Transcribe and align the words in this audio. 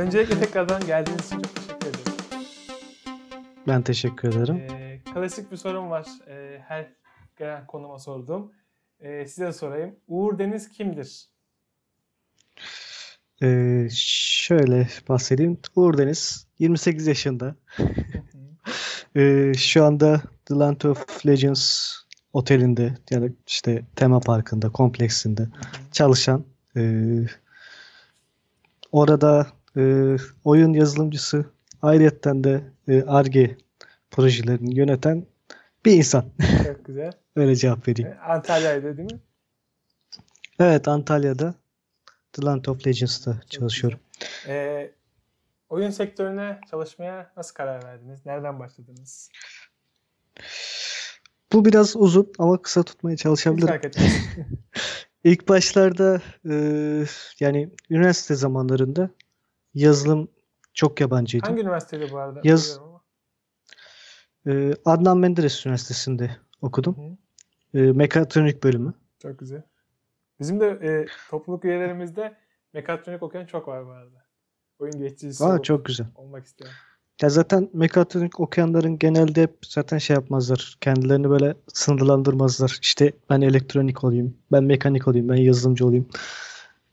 Öncelikle 0.00 0.40
tekrardan 0.40 0.86
geldiğiniz 0.86 1.26
için 1.26 1.42
çok 1.42 1.56
teşekkür 1.56 1.86
ederim. 1.86 2.12
Ben 3.68 3.82
teşekkür 3.82 4.28
ederim. 4.28 4.56
Ee, 4.56 5.00
klasik 5.14 5.52
bir 5.52 5.56
sorum 5.56 5.90
var. 5.90 6.06
Ee, 6.28 6.58
her 6.68 6.92
gelen 7.36 7.66
konuma 7.66 7.98
sorduğum. 7.98 8.52
Ee, 9.00 9.26
size 9.26 9.52
sorayım. 9.52 9.96
Uğur 10.08 10.38
Deniz 10.38 10.68
kimdir? 10.68 11.28
Ee, 13.42 13.88
şöyle 13.94 14.88
bahsedeyim. 15.08 15.58
Uğur 15.76 15.98
Deniz 15.98 16.46
28 16.58 17.06
yaşında. 17.06 17.56
Ee, 19.16 19.52
şu 19.56 19.84
anda 19.84 20.22
The 20.46 20.54
Land 20.54 20.80
of 20.80 21.26
Legends 21.26 21.94
otelinde 22.32 22.94
yani 23.10 23.32
işte 23.46 23.84
tema 23.96 24.20
parkında, 24.20 24.68
kompleksinde 24.68 25.48
çalışan 25.92 26.44
e, 26.76 26.82
orada 28.92 29.46
e, 29.76 30.16
oyun 30.44 30.72
yazılımcısı 30.72 31.44
ayrıyetten 31.82 32.44
de 32.44 32.62
e, 32.88 33.02
Ar-Ge 33.02 33.56
projelerini 34.10 34.78
yöneten 34.78 35.26
bir 35.84 35.92
insan. 35.92 36.24
Çok 36.66 36.84
güzel. 36.84 37.12
Öyle 37.36 37.56
cevap 37.56 37.88
vereyim. 37.88 38.10
Ee, 38.10 38.18
Antalya'ydı 38.18 38.96
değil 38.96 39.12
mi? 39.12 39.20
Evet 40.60 40.88
Antalya'da 40.88 41.54
The 42.32 42.42
Land 42.42 42.64
of 42.64 42.86
Legends'ta 42.86 43.40
çalışıyorum. 43.50 44.00
Ee, 44.48 44.90
oyun 45.68 45.90
sektörüne 45.90 46.60
çalışmaya 46.70 47.32
nasıl 47.36 47.54
karar 47.54 47.84
verdiniz? 47.84 48.26
Nereden 48.26 48.58
başladınız? 48.58 49.30
Bu 51.52 51.64
biraz 51.64 51.96
uzun 51.96 52.32
ama 52.38 52.62
kısa 52.62 52.82
tutmaya 52.82 53.16
çalışabilirim. 53.16 53.80
İlk 55.24 55.48
başlarda 55.48 56.22
e, 56.50 56.54
yani 57.40 57.70
üniversite 57.90 58.34
zamanlarında 58.34 59.10
yazılım 59.74 60.28
çok 60.74 61.00
yabancıydı. 61.00 61.46
Hangi 61.46 61.62
üniversiteydi 61.62 62.12
bu 62.12 62.18
arada? 62.18 62.40
Yaz- 62.44 62.64
Bilmiyorum 62.68 62.94
ama. 62.94 63.00
E, 64.46 64.74
Adnan 64.84 65.18
Menderes 65.18 65.66
Üniversitesi'nde 65.66 66.36
okudum. 66.62 66.96
Hı. 67.74 67.78
E, 67.78 67.92
mekatronik 67.92 68.62
bölümü. 68.62 68.94
Çok 69.22 69.38
güzel. 69.38 69.62
Bizim 70.40 70.60
de 70.60 70.66
e, 70.66 71.06
topluluk 71.30 71.64
üyelerimizde 71.64 72.36
mekatronik 72.72 73.22
okuyan 73.22 73.46
çok 73.46 73.68
var 73.68 73.86
bu 73.86 73.90
arada. 73.90 74.24
Oyun 74.78 74.98
geçicisi 74.98 75.44
Aa, 75.44 75.62
çok 75.62 75.84
güzel. 75.84 76.06
olmak 76.14 76.44
isteyen. 76.46 76.72
Ya 77.22 77.28
zaten 77.28 77.70
mekatronik 77.72 78.40
okuyanların 78.40 78.98
genelde 78.98 79.42
hep 79.42 79.56
zaten 79.66 79.98
şey 79.98 80.14
yapmazlar. 80.14 80.76
Kendilerini 80.80 81.30
böyle 81.30 81.54
sınırlandırmazlar. 81.74 82.78
İşte 82.82 83.12
ben 83.30 83.40
elektronik 83.40 84.04
olayım, 84.04 84.36
ben 84.52 84.64
mekanik 84.64 85.08
olayım, 85.08 85.28
ben 85.28 85.34
yazılımcı 85.34 85.86
olayım. 85.86 86.08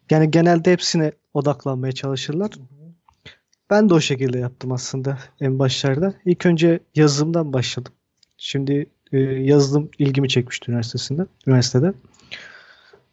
Yani 0.10 0.32
genelde 0.32 0.72
hepsine 0.72 1.12
odaklanmaya 1.34 1.92
çalışırlar. 1.92 2.52
Ben 3.70 3.90
de 3.90 3.94
o 3.94 4.00
şekilde 4.00 4.40
yaptım 4.40 4.72
aslında 4.72 5.18
en 5.40 5.60
başlarda. 5.60 6.14
İlk 6.26 6.46
önce 6.46 6.80
yazılımdan 6.96 7.54
başladım. 7.54 7.94
Şimdi 8.38 8.90
e, 9.12 9.18
yazılım 9.20 9.90
ilgimi 10.00 10.30
çekmişti 10.30 10.72
üniversitesinde, 10.72 11.26
üniversitede. 11.48 11.94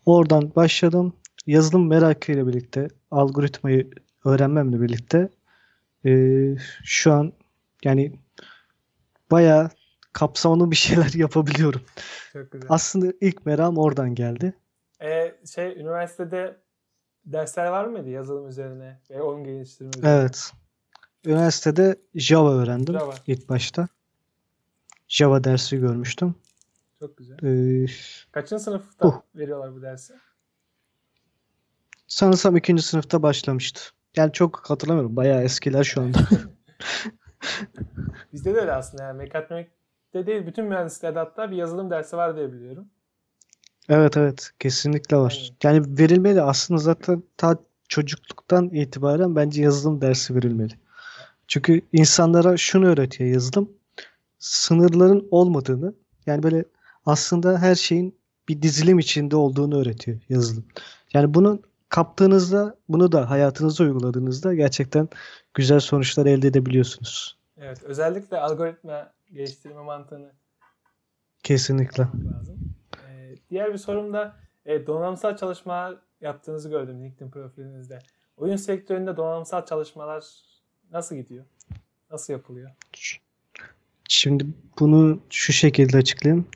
Oradan 0.07 0.55
başladım. 0.57 1.13
Yazılım 1.47 1.89
merakıyla 1.89 2.47
birlikte, 2.47 2.89
algoritmayı 3.11 3.91
öğrenmemle 4.25 4.81
birlikte 4.81 5.29
e, 6.07 6.11
şu 6.85 7.13
an 7.13 7.33
yani 7.85 8.13
bayağı 9.31 9.71
kapsamlı 10.13 10.71
bir 10.71 10.77
şeyler 10.87 11.13
yapabiliyorum. 11.15 11.83
Çok 12.33 12.53
güzel. 12.53 12.67
Aslında 12.71 13.13
ilk 13.21 13.47
meram 13.47 13.79
oradan 13.79 14.15
geldi. 14.15 14.55
E, 15.03 15.35
şey 15.55 15.73
üniversitede 15.73 16.57
dersler 17.27 17.67
var 17.67 17.85
mıydı 17.85 18.09
yazılım 18.11 18.49
üzerine 18.49 19.01
ve 19.11 19.23
oyun 19.23 19.45
geliştirme 19.45 19.91
üzerine? 19.97 20.11
Evet. 20.11 20.53
Üniversitede 21.27 21.97
Java 22.15 22.55
öğrendim 22.55 22.95
Java. 22.99 23.15
ilk 23.27 23.49
başta. 23.49 23.89
Java 25.09 25.45
dersi 25.45 25.79
görmüştüm. 25.79 26.35
Çok 26.99 27.17
güzel. 27.17 27.37
Ee, 27.43 27.87
Kaçıncı 28.33 28.63
sınıfta 28.65 29.09
Uh. 29.09 29.21
veriyorlar 29.35 29.75
bu 29.75 29.83
dersi? 29.83 30.15
sanırsam 32.07 32.57
ikinci 32.57 32.83
sınıfta 32.83 33.23
başlamıştı. 33.23 33.81
Yani 34.17 34.33
çok 34.33 34.71
hatırlamıyorum. 34.71 35.17
Bayağı 35.17 35.43
eskiler 35.43 35.85
şu 35.85 36.01
anda. 36.03 36.19
Bizde 38.33 38.55
de 38.55 38.61
öyle 38.61 38.73
aslında 38.73 39.03
yani 39.03 39.17
mekatronikte 39.19 40.27
değil 40.27 40.47
bütün 40.47 40.65
mühendislerde 40.65 41.19
hatta 41.19 41.51
bir 41.51 41.57
yazılım 41.57 41.91
dersi 41.91 42.17
var 42.17 42.37
diye 42.37 42.53
biliyorum. 42.53 42.91
Evet 43.89 44.17
evet 44.17 44.51
kesinlikle 44.59 45.17
var. 45.17 45.53
Yani 45.63 45.99
verilmeli 45.99 46.43
aslında 46.43 46.81
zaten 46.81 47.23
ta 47.37 47.57
çocukluktan 47.89 48.69
itibaren 48.69 49.37
bence 49.37 49.63
yazılım 49.63 50.01
dersi 50.01 50.35
verilmeli. 50.35 50.73
Çünkü 51.49 51.81
insanlara 51.93 52.57
şunu 52.57 52.87
öğretiyor 52.87 53.31
yazılım. 53.31 53.73
Sınırların 54.39 55.29
olmadığını 55.31 55.95
yani 56.27 56.43
böyle 56.43 56.65
aslında 57.07 57.59
her 57.59 57.75
şeyin 57.75 58.15
bir 58.49 58.63
dizilim 58.63 58.99
içinde 58.99 59.37
olduğunu 59.37 59.81
öğretiyor 59.81 60.21
yazılım. 60.29 60.65
Yani 61.13 61.35
bunu 61.35 61.63
kaptığınızda 61.89 62.77
bunu 62.89 63.13
da 63.13 63.31
hayatınıza 63.31 63.85
uyguladığınızda 63.85 64.55
gerçekten 64.55 65.09
güzel 65.55 65.81
sonuçlar 65.81 66.27
elde 66.27 66.49
edebiliyorsunuz. 66.49 67.37
Evet 67.59 67.83
özellikle 67.83 68.41
algoritma 68.41 69.13
geliştirme 69.33 69.83
mantığını 69.83 70.33
Kesinlikle. 71.43 72.03
lazım. 72.03 72.59
Diğer 73.55 73.73
bir 73.73 73.79
sorum 73.79 74.13
da 74.13 74.37
e, 74.67 74.87
donanımsal 74.87 75.37
çalışma 75.37 75.95
yaptığınızı 76.21 76.69
gördüm 76.69 77.05
LinkedIn 77.05 77.31
profilinizde. 77.31 77.99
Oyun 78.37 78.57
sektöründe 78.57 79.17
donanımsal 79.17 79.67
çalışmalar 79.67 80.25
nasıl 80.93 81.17
gidiyor? 81.17 81.45
Nasıl 82.11 82.33
yapılıyor? 82.33 82.71
Şimdi 84.09 84.47
bunu 84.81 85.21
şu 85.31 85.53
şekilde 85.53 85.97
açıklayayım. 85.97 86.47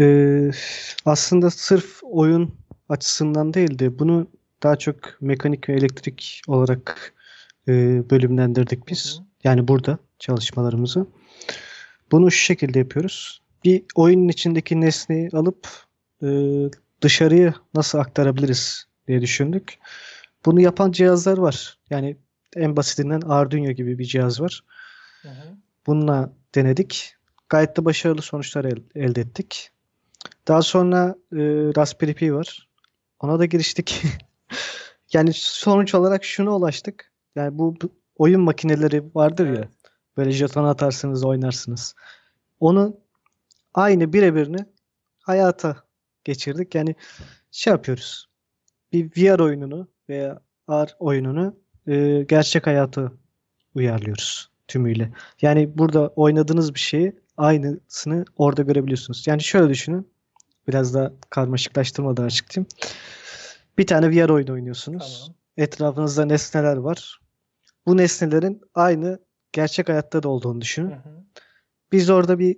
Ee, 0.00 0.50
aslında 1.04 1.50
sırf 1.50 2.00
oyun 2.02 2.54
açısından 2.88 3.54
değil 3.54 3.78
de 3.78 3.98
bunu 3.98 4.26
daha 4.62 4.76
çok 4.76 4.96
mekanik 5.20 5.68
ve 5.68 5.72
elektrik 5.72 6.42
olarak 6.46 7.14
e, 7.68 7.72
bölümlendirdik 8.10 8.88
biz. 8.88 9.20
Yani 9.44 9.68
burada 9.68 9.98
çalışmalarımızı. 10.18 11.06
Bunu 12.12 12.30
şu 12.30 12.38
şekilde 12.38 12.78
yapıyoruz. 12.78 13.42
Bir 13.64 13.84
oyunun 13.94 14.28
içindeki 14.28 14.80
nesneyi 14.80 15.30
alıp 15.32 15.84
e, 16.24 16.30
dışarıya 17.00 17.54
nasıl 17.74 17.98
aktarabiliriz 17.98 18.84
diye 19.08 19.20
düşündük. 19.20 19.78
Bunu 20.44 20.60
yapan 20.60 20.92
cihazlar 20.92 21.38
var. 21.38 21.78
Yani 21.90 22.16
en 22.56 22.76
basitinden 22.76 23.20
Arduino 23.20 23.70
gibi 23.70 23.98
bir 23.98 24.04
cihaz 24.04 24.40
var. 24.40 24.64
Hı 25.22 25.28
hı. 25.28 25.56
Bununla 25.86 26.32
denedik. 26.54 27.14
Gayet 27.48 27.76
de 27.76 27.84
başarılı 27.84 28.22
sonuçlar 28.22 28.64
el- 28.64 28.82
elde 28.94 29.20
ettik. 29.20 29.70
Daha 30.48 30.62
sonra 30.62 31.14
e, 31.32 31.38
Raspberry 31.76 32.14
Pi 32.14 32.34
var. 32.34 32.68
Ona 33.20 33.38
da 33.38 33.44
giriştik. 33.44 34.02
yani 35.12 35.30
sonuç 35.34 35.94
olarak 35.94 36.24
şuna 36.24 36.56
ulaştık. 36.56 37.12
Yani 37.36 37.58
bu, 37.58 37.76
bu 37.82 37.88
oyun 38.16 38.40
makineleri 38.40 39.02
vardır 39.14 39.46
ya. 39.46 39.54
Evet. 39.54 39.68
Böyle 40.16 40.30
jeton 40.30 40.64
atarsınız, 40.64 41.24
oynarsınız. 41.24 41.94
Onu 42.60 42.96
aynı 43.74 44.12
birebirini 44.12 44.66
hayata 45.20 45.83
geçirdik. 46.24 46.74
Yani 46.74 46.94
şey 47.50 47.70
yapıyoruz. 47.70 48.26
Bir 48.92 49.10
VR 49.10 49.40
oyununu 49.40 49.88
veya 50.08 50.40
AR 50.68 50.96
oyununu 50.98 51.56
e, 51.86 52.22
gerçek 52.28 52.66
hayata 52.66 53.12
uyarlıyoruz 53.74 54.50
tümüyle. 54.68 55.12
Yani 55.42 55.78
burada 55.78 56.08
oynadığınız 56.08 56.74
bir 56.74 56.80
şeyi 56.80 57.12
aynısını 57.36 58.24
orada 58.36 58.62
görebiliyorsunuz. 58.62 59.26
Yani 59.26 59.42
şöyle 59.42 59.68
düşünün. 59.68 60.08
Biraz 60.68 60.94
da 60.94 61.12
karmaşıklaştırmadan 61.30 62.24
açıklayayım. 62.24 62.68
Bir 63.78 63.86
tane 63.86 64.10
VR 64.10 64.28
oyunu 64.28 64.52
oynuyorsunuz. 64.52 65.22
Tamam. 65.24 65.36
Etrafınızda 65.56 66.24
nesneler 66.24 66.76
var. 66.76 67.20
Bu 67.86 67.96
nesnelerin 67.96 68.60
aynı 68.74 69.18
gerçek 69.52 69.88
hayatta 69.88 70.22
da 70.22 70.28
olduğunu 70.28 70.60
düşünün. 70.60 70.90
Hı 70.90 70.94
hı. 70.94 71.24
Biz 71.92 72.10
orada 72.10 72.38
bir 72.38 72.56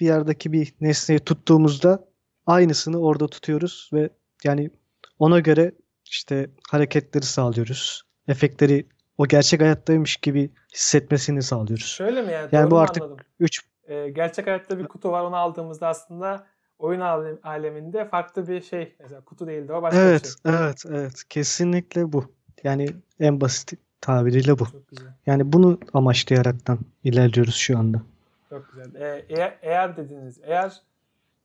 VR'daki 0.00 0.52
bir 0.52 0.74
nesneyi 0.80 1.20
tuttuğumuzda 1.20 2.07
aynısını 2.52 2.98
orada 3.00 3.26
tutuyoruz 3.28 3.90
ve 3.92 4.10
yani 4.44 4.70
ona 5.18 5.40
göre 5.40 5.72
işte 6.04 6.50
hareketleri 6.70 7.24
sağlıyoruz. 7.24 8.02
Efektleri 8.28 8.86
o 9.18 9.26
gerçek 9.26 9.60
hayattaymış 9.60 10.16
gibi 10.16 10.50
hissetmesini 10.74 11.42
sağlıyoruz. 11.42 11.86
Şöyle 11.86 12.22
mi 12.22 12.32
yani? 12.32 12.48
Yani 12.52 12.70
bu 12.70 12.78
artık- 12.78 13.02
anladım? 13.02 13.24
3 13.40 13.62
Ee, 13.88 14.08
gerçek 14.10 14.46
hayatta 14.46 14.78
bir 14.78 14.84
kutu 14.86 15.12
var 15.12 15.22
onu 15.24 15.36
aldığımızda 15.36 15.88
aslında 15.88 16.46
oyun 16.78 17.00
alem- 17.00 17.38
aleminde 17.42 18.08
farklı 18.08 18.48
bir 18.48 18.62
şey. 18.62 18.94
Mesela 19.00 19.20
kutu 19.20 19.46
değildi 19.46 19.72
o 19.72 19.82
başka 19.82 19.98
bir 20.00 20.04
Evet, 20.04 20.24
şey. 20.24 20.52
evet, 20.54 20.84
evet. 20.88 21.22
Kesinlikle 21.28 22.12
bu. 22.12 22.32
Yani 22.64 22.88
en 23.20 23.40
basit 23.40 23.72
tabiriyle 24.00 24.58
bu. 24.58 24.66
Çok 24.66 24.88
güzel. 24.88 25.08
Yani 25.26 25.52
bunu 25.52 25.78
amaçlayaraktan 25.94 26.78
ilerliyoruz 27.04 27.54
şu 27.54 27.78
anda. 27.78 28.02
Çok 28.50 28.72
güzel. 28.72 28.94
Ee, 28.94 29.24
eğer, 29.28 29.58
eğer 29.62 29.96
dediniz. 29.96 30.38
Eğer 30.42 30.72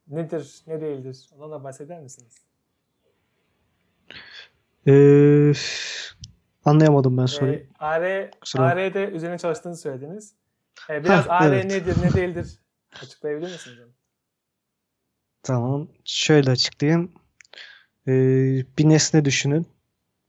nedir, 0.07 0.61
ne 0.67 0.81
değildir? 0.81 1.29
Ondan 1.35 1.51
da 1.51 1.63
bahseder 1.63 2.01
misiniz? 2.01 2.37
Ee, 4.87 5.53
Anlayamadım 6.65 7.17
ben 7.17 7.25
soruyu. 7.25 7.53
Ee, 7.53 7.67
AR. 7.79 8.29
AR'de 8.57 9.05
üzerine 9.05 9.37
çalıştığını 9.37 9.77
söylediniz. 9.77 10.33
Ee, 10.89 11.03
biraz 11.03 11.25
Hah, 11.27 11.41
AR 11.41 11.47
evet. 11.47 11.65
nedir, 11.65 11.95
ne 12.03 12.13
değildir 12.13 12.47
açıklayabilir 13.01 13.51
misiniz? 13.51 13.77
Tamam. 15.43 15.87
Şöyle 16.05 16.51
açıklayayım. 16.51 17.11
Ee, 18.07 18.11
bir 18.77 18.89
nesne 18.89 19.25
düşünün. 19.25 19.67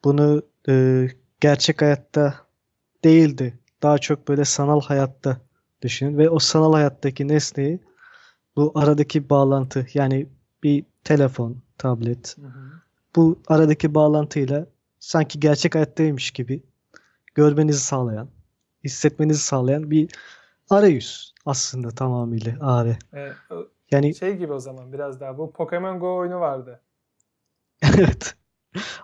Bunu 0.05 0.43
e, 0.69 1.06
gerçek 1.41 1.82
hayatta 1.82 2.35
değildi. 3.05 3.59
Daha 3.82 3.99
çok 3.99 4.29
böyle 4.29 4.44
sanal 4.44 4.81
hayatta 4.81 5.41
düşünün. 5.82 6.19
Ve 6.19 6.31
o 6.31 6.38
sanal 6.38 6.73
hayattaki 6.73 7.29
nesneyi 7.29 7.81
bu 8.56 8.73
aradaki 8.75 9.31
bağlantı 9.31 9.87
yani 9.95 10.27
bir 10.62 10.85
telefon, 11.05 11.56
tablet 11.79 12.37
Hı 12.39 12.47
hı. 12.47 12.71
bu 13.17 13.39
aradaki 13.49 13.95
bağlantıyla 13.95 14.67
sanki 14.99 15.41
gerçek 15.41 15.75
hayattaymış 15.75 16.31
gibi 16.31 16.62
görmenizi 17.35 17.81
sağlayan, 17.81 18.29
hissetmenizi 18.85 19.41
sağlayan 19.41 19.91
bir 19.91 20.11
arayüz 20.71 21.35
aslında 21.47 21.91
tamamıyla 21.91 22.56
AR. 22.61 22.99
O- 23.51 23.69
Yani 23.91 24.15
şey 24.15 24.37
gibi 24.37 24.53
o 24.53 24.59
zaman 24.59 24.93
biraz 24.93 25.21
daha. 25.21 25.39
Bu 25.39 25.53
Pokemon 25.53 26.00
Go 26.00 26.17
oyunu 26.17 26.41
vardı. 26.41 26.81
Evet. 27.99 28.35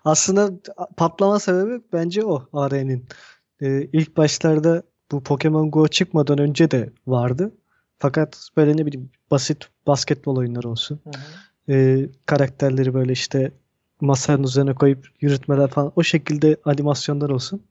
Aslında 0.05 0.51
patlama 0.97 1.39
sebebi 1.41 1.83
bence 1.93 2.25
o 2.25 2.49
AR'nin. 2.53 3.07
Ee, 3.63 3.83
ilk 3.93 4.17
başlarda 4.17 4.83
bu 5.13 5.23
Pokemon 5.23 5.71
Go 5.71 5.89
çıkmadan 5.89 6.39
önce 6.39 6.71
de 6.71 6.93
vardı. 7.07 7.53
Fakat 8.01 8.49
böyle 8.57 8.77
ne 8.77 8.87
bileyim 8.87 9.11
basit 9.31 9.69
basketbol 9.87 10.37
oyunları 10.37 10.69
olsun. 10.69 11.01
Hı 11.05 11.11
hı. 11.11 11.75
Ee, 11.75 12.09
karakterleri 12.27 12.95
böyle 12.95 13.13
işte 13.13 13.53
masanın 14.01 14.43
üzerine 14.43 14.75
koyup 14.75 15.09
yürütmeler 15.21 15.69
falan 15.69 15.93
o 15.97 16.03
şekilde 16.03 16.57
animasyonlar 16.65 17.31
olsun. 17.31 17.63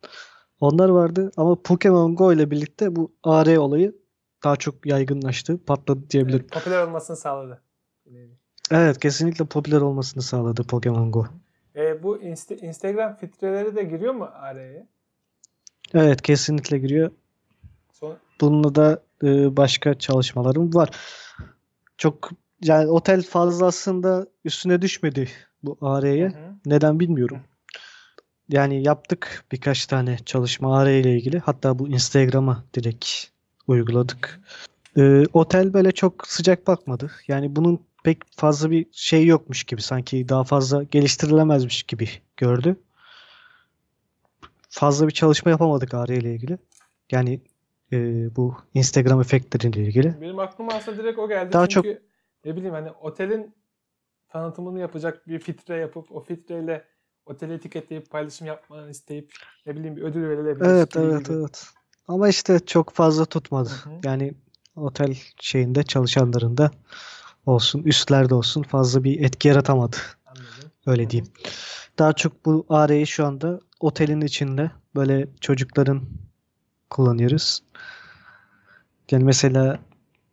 Onlar 0.59 0.89
vardı 0.89 1.31
ama 1.37 1.55
Pokemon 1.61 2.15
Go 2.15 2.33
ile 2.33 2.51
birlikte 2.51 2.95
bu 2.95 3.11
AR 3.23 3.57
olayı 3.57 3.95
daha 4.43 4.55
çok 4.55 4.85
yaygınlaştı, 4.85 5.57
patladı 5.65 6.09
diyebilirim. 6.09 6.39
Evet, 6.41 6.51
popüler 6.51 6.83
olmasını 6.83 7.17
sağladı. 7.17 7.61
Evet, 8.71 8.99
kesinlikle 8.99 9.45
popüler 9.45 9.81
olmasını 9.81 10.23
sağladı 10.23 10.63
Pokemon 10.63 11.11
Go. 11.11 11.27
Ee, 11.75 12.03
bu 12.03 12.17
Insta- 12.17 12.65
Instagram 12.65 13.15
filtreleri 13.15 13.75
de 13.75 13.83
giriyor 13.83 14.13
mu 14.13 14.29
AR'ye? 14.33 14.87
Evet, 15.93 16.21
kesinlikle 16.21 16.77
giriyor. 16.77 17.11
Son, 17.91 18.17
Bununla 18.41 18.75
da 18.75 19.01
e, 19.23 19.57
başka 19.57 19.99
çalışmalarım 19.99 20.73
var. 20.73 20.89
Çok 21.97 22.29
yani 22.63 22.87
otel 22.87 23.23
fazla 23.23 23.65
aslında 23.65 24.27
üstüne 24.45 24.81
düşmedi 24.81 25.29
bu 25.63 25.77
AR'ye. 25.81 26.33
Neden 26.65 26.99
bilmiyorum. 26.99 27.41
Yani 28.49 28.83
yaptık 28.83 29.45
birkaç 29.51 29.85
tane 29.85 30.17
çalışma 30.25 30.79
AR 30.79 30.87
ile 30.87 31.17
ilgili. 31.17 31.39
Hatta 31.39 31.79
bu 31.79 31.89
Instagram'a 31.89 32.63
direkt 32.73 33.07
uyguladık. 33.67 34.41
E, 34.97 35.23
otel 35.33 35.73
böyle 35.73 35.91
çok 35.91 36.27
sıcak 36.27 36.67
bakmadı. 36.67 37.11
Yani 37.27 37.55
bunun 37.55 37.79
pek 38.03 38.17
fazla 38.35 38.71
bir 38.71 38.85
şey 38.91 39.25
yokmuş 39.25 39.63
gibi 39.63 39.81
sanki 39.81 40.29
daha 40.29 40.43
fazla 40.43 40.83
geliştirilemezmiş 40.83 41.83
gibi 41.83 42.09
gördü. 42.37 42.75
Fazla 44.69 45.07
bir 45.07 45.13
çalışma 45.13 45.51
yapamadık 45.51 45.93
AR 45.93 46.07
ile 46.07 46.33
ilgili. 46.33 46.57
Yani 47.11 47.41
e, 47.91 47.97
bu 48.35 48.55
Instagram 48.73 49.21
efektleriyle 49.21 49.81
ilgili. 49.81 50.21
Benim 50.21 50.39
aklıma 50.39 50.73
aslında 50.73 51.03
direkt 51.03 51.19
o 51.19 51.27
geldi. 51.27 51.53
Daha 51.53 51.67
Çünkü 51.67 52.01
ne 52.45 52.55
bileyim 52.55 52.73
hani 52.73 52.91
otelin 52.91 53.55
tanıtımını 54.27 54.79
yapacak 54.79 55.27
bir 55.27 55.39
filtre 55.39 55.75
yapıp 55.75 56.11
o 56.11 56.19
filtreyle 56.19 56.85
oteli 57.25 57.53
etiketleyip 57.53 58.09
paylaşım 58.09 58.47
yapmanı 58.47 58.89
isteyip 58.89 59.33
ne 59.65 59.75
bileyim 59.75 59.95
bir 59.95 60.01
ödül 60.01 60.29
verilebilir 60.29 60.65
Evet 60.65 60.97
evet 60.97 61.25
gibi. 61.25 61.37
evet. 61.37 61.67
Ama 62.07 62.29
işte 62.29 62.59
çok 62.59 62.93
fazla 62.93 63.25
tutmadı. 63.25 63.69
Hı 63.69 63.89
hı. 63.89 63.93
Yani 64.03 64.33
otel 64.75 65.17
şeyinde 65.39 65.83
çalışanların 65.83 66.57
da 66.57 66.71
olsun, 67.45 67.83
üstlerde 67.83 68.35
olsun 68.35 68.63
fazla 68.63 69.03
bir 69.03 69.21
etki 69.21 69.47
yaratamadı. 69.47 69.97
Anladım. 70.25 70.71
Öyle 70.85 71.01
Hı 71.01 71.05
hı. 71.05 71.09
diyeyim. 71.09 71.31
Daha 71.99 72.13
çok 72.13 72.45
bu 72.45 72.65
AR'yi 72.69 73.07
şu 73.07 73.25
anda 73.25 73.59
otelin 73.79 74.21
içinde 74.21 74.71
böyle 74.95 75.27
çocukların 75.41 76.01
kullanıyoruz. 76.89 77.63
Yani 79.11 79.23
mesela 79.23 79.79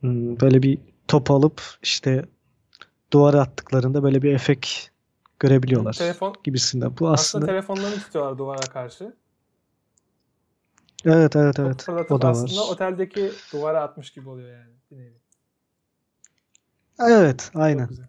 hmm, 0.00 0.40
böyle 0.40 0.62
bir 0.62 0.78
top 1.08 1.30
alıp 1.30 1.62
işte 1.82 2.24
duvara 3.12 3.40
attıklarında 3.40 4.02
böyle 4.02 4.22
bir 4.22 4.32
efekt 4.32 4.68
görebiliyorlar 5.40 5.92
Telefon 5.92 6.34
gibisinden. 6.44 6.98
Bu 6.98 7.08
aslında 7.08 7.46
aslında 7.46 7.46
telefonlarını 7.46 7.98
tutuyorlar 8.00 8.38
duvara 8.38 8.70
karşı. 8.70 9.16
evet 11.04 11.36
evet 11.36 11.56
Topu 11.56 11.92
evet 11.92 12.12
o 12.12 12.22
da 12.22 12.28
aslında 12.28 12.60
var. 12.60 12.68
oteldeki 12.68 13.32
duvara 13.52 13.82
atmış 13.82 14.10
gibi 14.12 14.28
oluyor 14.28 14.58
yani. 14.58 14.72
Bir 14.90 14.96
nevi. 14.96 15.20
Evet, 16.98 17.50
Çok 17.52 17.62
aynen. 17.62 17.88
güzel. 17.88 18.06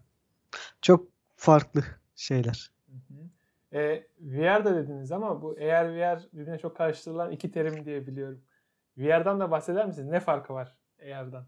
Çok 0.82 1.06
farklı 1.36 1.84
şeyler. 2.16 2.70
E, 3.72 4.06
VR 4.20 4.64
da 4.64 4.76
dediniz 4.76 5.12
ama 5.12 5.42
bu 5.42 5.58
eğer 5.58 5.94
VR 5.94 6.22
birbirine 6.32 6.58
çok 6.58 6.76
karıştırılan 6.76 7.32
iki 7.32 7.50
terim 7.50 7.84
diye 7.84 8.06
biliyorum. 8.06 8.40
VR'dan 8.98 9.40
da 9.40 9.50
bahseder 9.50 9.86
misiniz? 9.86 10.08
Ne 10.08 10.20
farkı 10.20 10.54
var 10.54 10.76
AR'dan? 11.02 11.46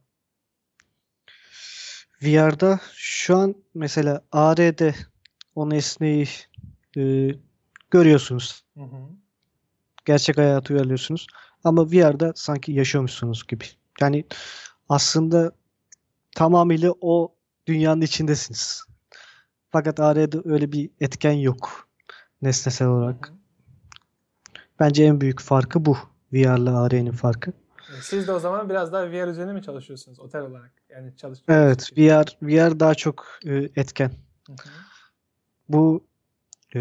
VR'da 2.22 2.80
şu 2.92 3.36
an 3.36 3.54
mesela 3.74 4.22
AR'de 4.32 4.94
o 5.54 5.70
nesneyi 5.70 6.28
e, 6.96 7.30
görüyorsunuz. 7.90 8.64
Hı 8.74 8.84
hı. 8.84 9.08
Gerçek 10.04 10.38
hayatı 10.38 10.74
uyarlıyorsunuz. 10.74 11.26
Ama 11.64 11.90
VR'da 11.90 12.32
sanki 12.36 12.72
yaşıyormuşsunuz 12.72 13.46
gibi. 13.46 13.64
Yani 14.00 14.24
aslında 14.88 15.52
tamamıyla 16.36 16.94
o 17.00 17.34
dünyanın 17.66 18.00
içindesiniz. 18.00 18.82
Fakat 19.70 20.00
AR'de 20.00 20.38
öyle 20.44 20.72
bir 20.72 20.90
etken 21.00 21.32
yok. 21.32 21.89
Nesnesel 22.42 22.88
olarak. 22.88 23.32
Bence 24.80 25.04
en 25.04 25.20
büyük 25.20 25.40
farkı 25.40 25.84
bu. 25.84 25.96
VR 26.32 26.58
ile 26.58 26.70
AR'nin 26.70 27.12
farkı. 27.12 27.52
Siz 28.00 28.28
de 28.28 28.32
o 28.32 28.38
zaman 28.38 28.68
biraz 28.68 28.92
daha 28.92 29.10
VR 29.10 29.28
üzerine 29.28 29.52
mi 29.52 29.62
çalışıyorsunuz 29.62 30.20
otel 30.20 30.42
olarak? 30.42 30.72
Yani 30.88 31.16
çalıştığınız 31.16 31.58
Evet. 31.58 31.90
VR 31.96 32.36
VR 32.42 32.80
daha 32.80 32.94
çok 32.94 33.38
e, 33.46 33.54
etken. 33.76 34.12
Hı 34.46 34.52
hı. 34.52 34.68
Bu 35.68 36.04
e, 36.74 36.80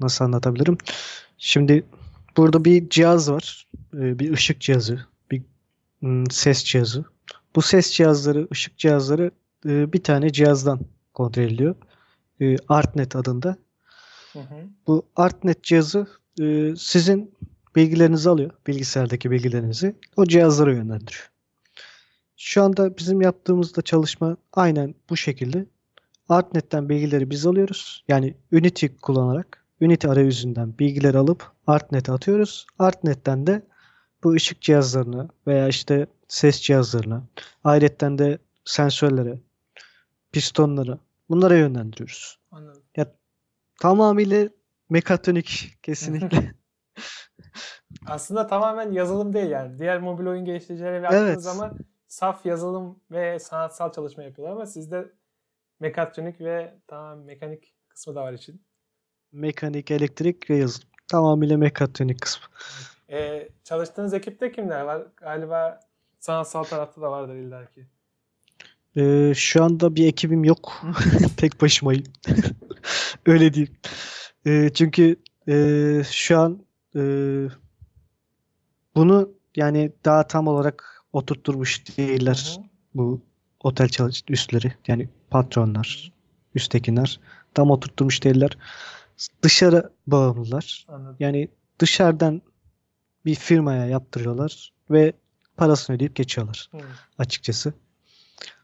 nasıl 0.00 0.24
anlatabilirim? 0.24 0.78
Şimdi 1.38 1.84
burada 2.36 2.64
bir 2.64 2.88
cihaz 2.88 3.30
var. 3.30 3.66
E, 3.94 4.18
bir 4.18 4.32
ışık 4.32 4.60
cihazı, 4.60 5.06
bir 5.30 5.42
mm, 6.00 6.30
ses 6.30 6.64
cihazı. 6.64 7.04
Bu 7.56 7.62
ses 7.62 7.92
cihazları, 7.92 8.48
ışık 8.52 8.78
cihazları 8.78 9.30
e, 9.66 9.92
bir 9.92 10.02
tane 10.02 10.32
cihazdan 10.32 10.80
kontrol 11.14 11.42
ediliyor. 11.42 11.74
E, 12.40 12.56
ArtNet 12.68 13.16
adında. 13.16 13.56
Hı 14.32 14.38
hı. 14.38 14.68
Bu 14.86 15.06
ArtNet 15.16 15.62
cihazı 15.62 16.06
e, 16.40 16.76
sizin 16.76 17.34
bilgilerinizi 17.76 18.30
alıyor. 18.30 18.50
Bilgisayardaki 18.66 19.30
bilgilerinizi. 19.30 19.94
O 20.16 20.24
cihazlara 20.24 20.72
yönlendiriyor. 20.72 21.30
Şu 22.36 22.62
anda 22.62 22.96
bizim 22.96 23.20
yaptığımızda 23.20 23.82
çalışma 23.82 24.36
aynen 24.52 24.94
bu 25.10 25.16
şekilde. 25.16 25.66
ArtNet'ten 26.28 26.88
bilgileri 26.88 27.30
biz 27.30 27.46
alıyoruz. 27.46 28.04
Yani 28.08 28.34
Unity 28.52 28.86
kullanarak 29.02 29.64
Unity 29.80 30.08
arayüzünden 30.08 30.78
bilgileri 30.78 31.18
alıp 31.18 31.52
ArtNet'e 31.66 32.12
atıyoruz. 32.12 32.66
ArtNet'ten 32.78 33.46
de 33.46 33.62
bu 34.24 34.32
ışık 34.32 34.60
cihazlarına 34.62 35.28
veya 35.46 35.68
işte 35.68 36.06
ses 36.28 36.60
cihazlarına, 36.60 37.22
ayrıca 37.64 38.18
de 38.18 38.38
sensörlere, 38.64 39.38
pistonlara 40.32 40.98
bunlara 41.28 41.56
yönlendiriyoruz. 41.56 42.38
Anladım. 42.50 42.82
Tamamıyla 43.78 44.48
mekatronik 44.90 45.78
kesinlikle. 45.82 46.54
Aslında 48.06 48.46
tamamen 48.46 48.92
yazılım 48.92 49.32
değil 49.32 49.50
yani. 49.50 49.78
Diğer 49.78 49.98
mobil 50.00 50.26
oyun 50.26 50.44
geliştiricilere 50.44 51.02
baktığınız 51.02 51.28
Evet. 51.28 51.42
zaman 51.42 51.78
saf 52.08 52.46
yazılım 52.46 53.00
ve 53.10 53.38
sanatsal 53.38 53.92
çalışma 53.92 54.22
yapıyorlar 54.22 54.56
ama 54.56 54.66
sizde 54.66 55.12
mekatronik 55.80 56.40
ve 56.40 56.74
tamam 56.86 57.24
mekanik 57.24 57.74
kısmı 57.88 58.14
da 58.14 58.22
var 58.22 58.32
için. 58.32 58.62
Mekanik, 59.32 59.90
elektrik 59.90 60.50
ve 60.50 60.56
yazılım. 60.56 60.88
Tamamıyla 61.08 61.56
mekatronik 61.56 62.20
kısmı. 62.20 62.46
Ee, 63.10 63.48
çalıştığınız 63.64 64.14
ekipte 64.14 64.52
kimler 64.52 64.80
var? 64.80 65.06
Galiba 65.16 65.80
sanatsal 66.18 66.64
tarafta 66.64 67.02
da 67.02 67.10
vardır 67.10 67.34
illaki. 67.34 67.86
Ee, 68.96 69.32
şu 69.36 69.64
anda 69.64 69.94
bir 69.94 70.06
ekibim 70.06 70.44
yok. 70.44 70.82
Tek 71.36 71.60
başımayım. 71.60 72.04
Öyle 73.26 73.54
diyeyim. 73.54 73.76
Ee, 74.46 74.70
çünkü 74.74 75.16
e, 75.48 76.02
şu 76.10 76.38
an 76.38 76.62
e, 76.96 77.02
bunu 78.94 79.30
yani 79.56 79.92
daha 80.04 80.26
tam 80.26 80.46
olarak 80.46 81.04
oturtturmuş 81.12 81.98
değiller 81.98 82.58
bu 82.94 83.22
otel 83.60 83.88
çalış 83.88 84.22
üstleri 84.28 84.72
yani 84.86 85.08
patronlar, 85.30 86.12
üsttekiler 86.54 87.20
tam 87.54 87.70
oturtturmuş 87.70 88.24
değiller. 88.24 88.58
Dışarı 89.42 89.92
bağımlılar. 90.06 90.86
Anladım. 90.88 91.16
Yani 91.20 91.48
dışarıdan 91.78 92.42
bir 93.24 93.34
firmaya 93.34 93.86
yaptırıyorlar 93.86 94.72
ve 94.90 95.12
parasını 95.56 95.96
ödeyip 95.96 96.16
geçiyorlar 96.16 96.68
Hı. 96.72 96.78
açıkçası. 97.18 97.72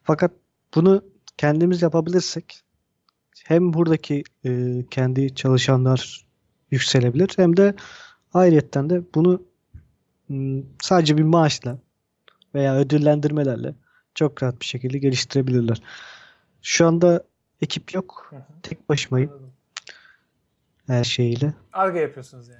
Fakat 0.04 0.32
bunu 0.74 1.04
kendimiz 1.36 1.82
yapabilirsek 1.82 2.60
hem 3.44 3.72
buradaki 3.72 4.22
e, 4.44 4.80
kendi 4.90 5.34
çalışanlar 5.34 6.26
yükselebilir 6.70 7.30
hem 7.36 7.56
de 7.56 7.74
ayrıyetten 8.34 8.90
de 8.90 9.02
bunu 9.14 9.42
sadece 10.82 11.18
bir 11.18 11.22
maaşla 11.22 11.78
veya 12.54 12.76
ödüllendirmelerle 12.76 13.74
çok 14.14 14.42
rahat 14.42 14.60
bir 14.60 14.66
şekilde 14.66 14.98
geliştirebilirler. 14.98 15.82
Şu 16.62 16.86
anda 16.86 17.24
ekip 17.62 17.94
yok. 17.94 18.26
Hı 18.30 18.36
hı. 18.36 18.42
Tek 18.62 18.88
başımayım 18.88 19.30
Anladım. 19.30 19.52
her 20.86 21.04
şeyiyle. 21.04 21.54
Arge 21.72 21.98
yapıyorsunuz 21.98 22.48
yani. 22.48 22.58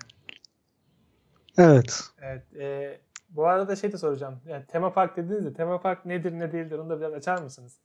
Evet. 1.59 2.01
Evet. 2.23 2.43
e, 2.57 2.99
bu 3.35 3.47
arada 3.47 3.77
şey 3.77 3.93
de 3.93 3.99
soracağım. 3.99 4.41
Yani 4.47 4.67
tema 4.67 4.93
park 4.93 5.17
dediniz 5.17 5.45
de 5.45 5.53
tema 5.53 5.81
park 5.81 6.07
nedir 6.07 6.33
ne 6.33 6.53
değildir 6.53 6.79
onu 6.79 6.91
da 6.91 7.01
biraz 7.01 7.13
açar 7.13 7.43
mısınız? 7.43 7.79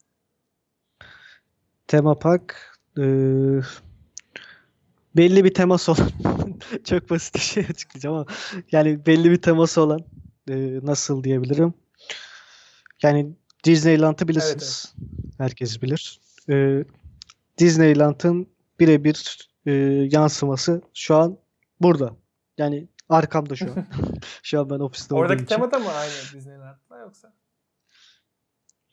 Tema 1.88 2.20
park 2.20 2.78
e, 2.98 3.04
belli 5.16 5.44
bir 5.44 5.54
teması 5.54 5.92
olan 5.92 6.10
çok 6.84 7.10
basit 7.10 7.36
bir 7.36 7.40
şey 7.40 7.66
açıklayacağım 7.70 8.16
ama 8.16 8.26
yani 8.72 9.06
belli 9.06 9.32
bir 9.32 9.42
teması 9.42 9.82
olan 9.82 10.02
e, 10.50 10.80
nasıl 10.84 11.24
diyebilirim? 11.24 11.74
Yani 13.04 13.34
Disneyland'ı 13.64 14.28
bilirsiniz. 14.28 14.96
Herkes 15.38 15.82
bilir. 15.82 16.20
E, 16.50 16.84
Disneyland'ın 17.58 18.48
birebir 18.80 19.50
e, 19.66 19.72
yansıması 20.12 20.82
şu 20.94 21.16
an 21.16 21.38
burada. 21.82 22.16
Yani 22.58 22.88
arkamda 23.10 23.56
şu 23.56 23.72
an. 23.72 23.86
Şu 24.44 24.60
an 24.60 24.70
ben 24.70 24.80
ofiste 24.80 25.16
olduğum 25.16 25.22
Oradaki 25.22 25.44
için. 25.44 25.56
tema 25.56 25.72
da 25.72 25.80
mı 25.80 25.90
aynı 25.90 26.12
Disneyland'la 26.34 26.98
yoksa? 26.98 27.34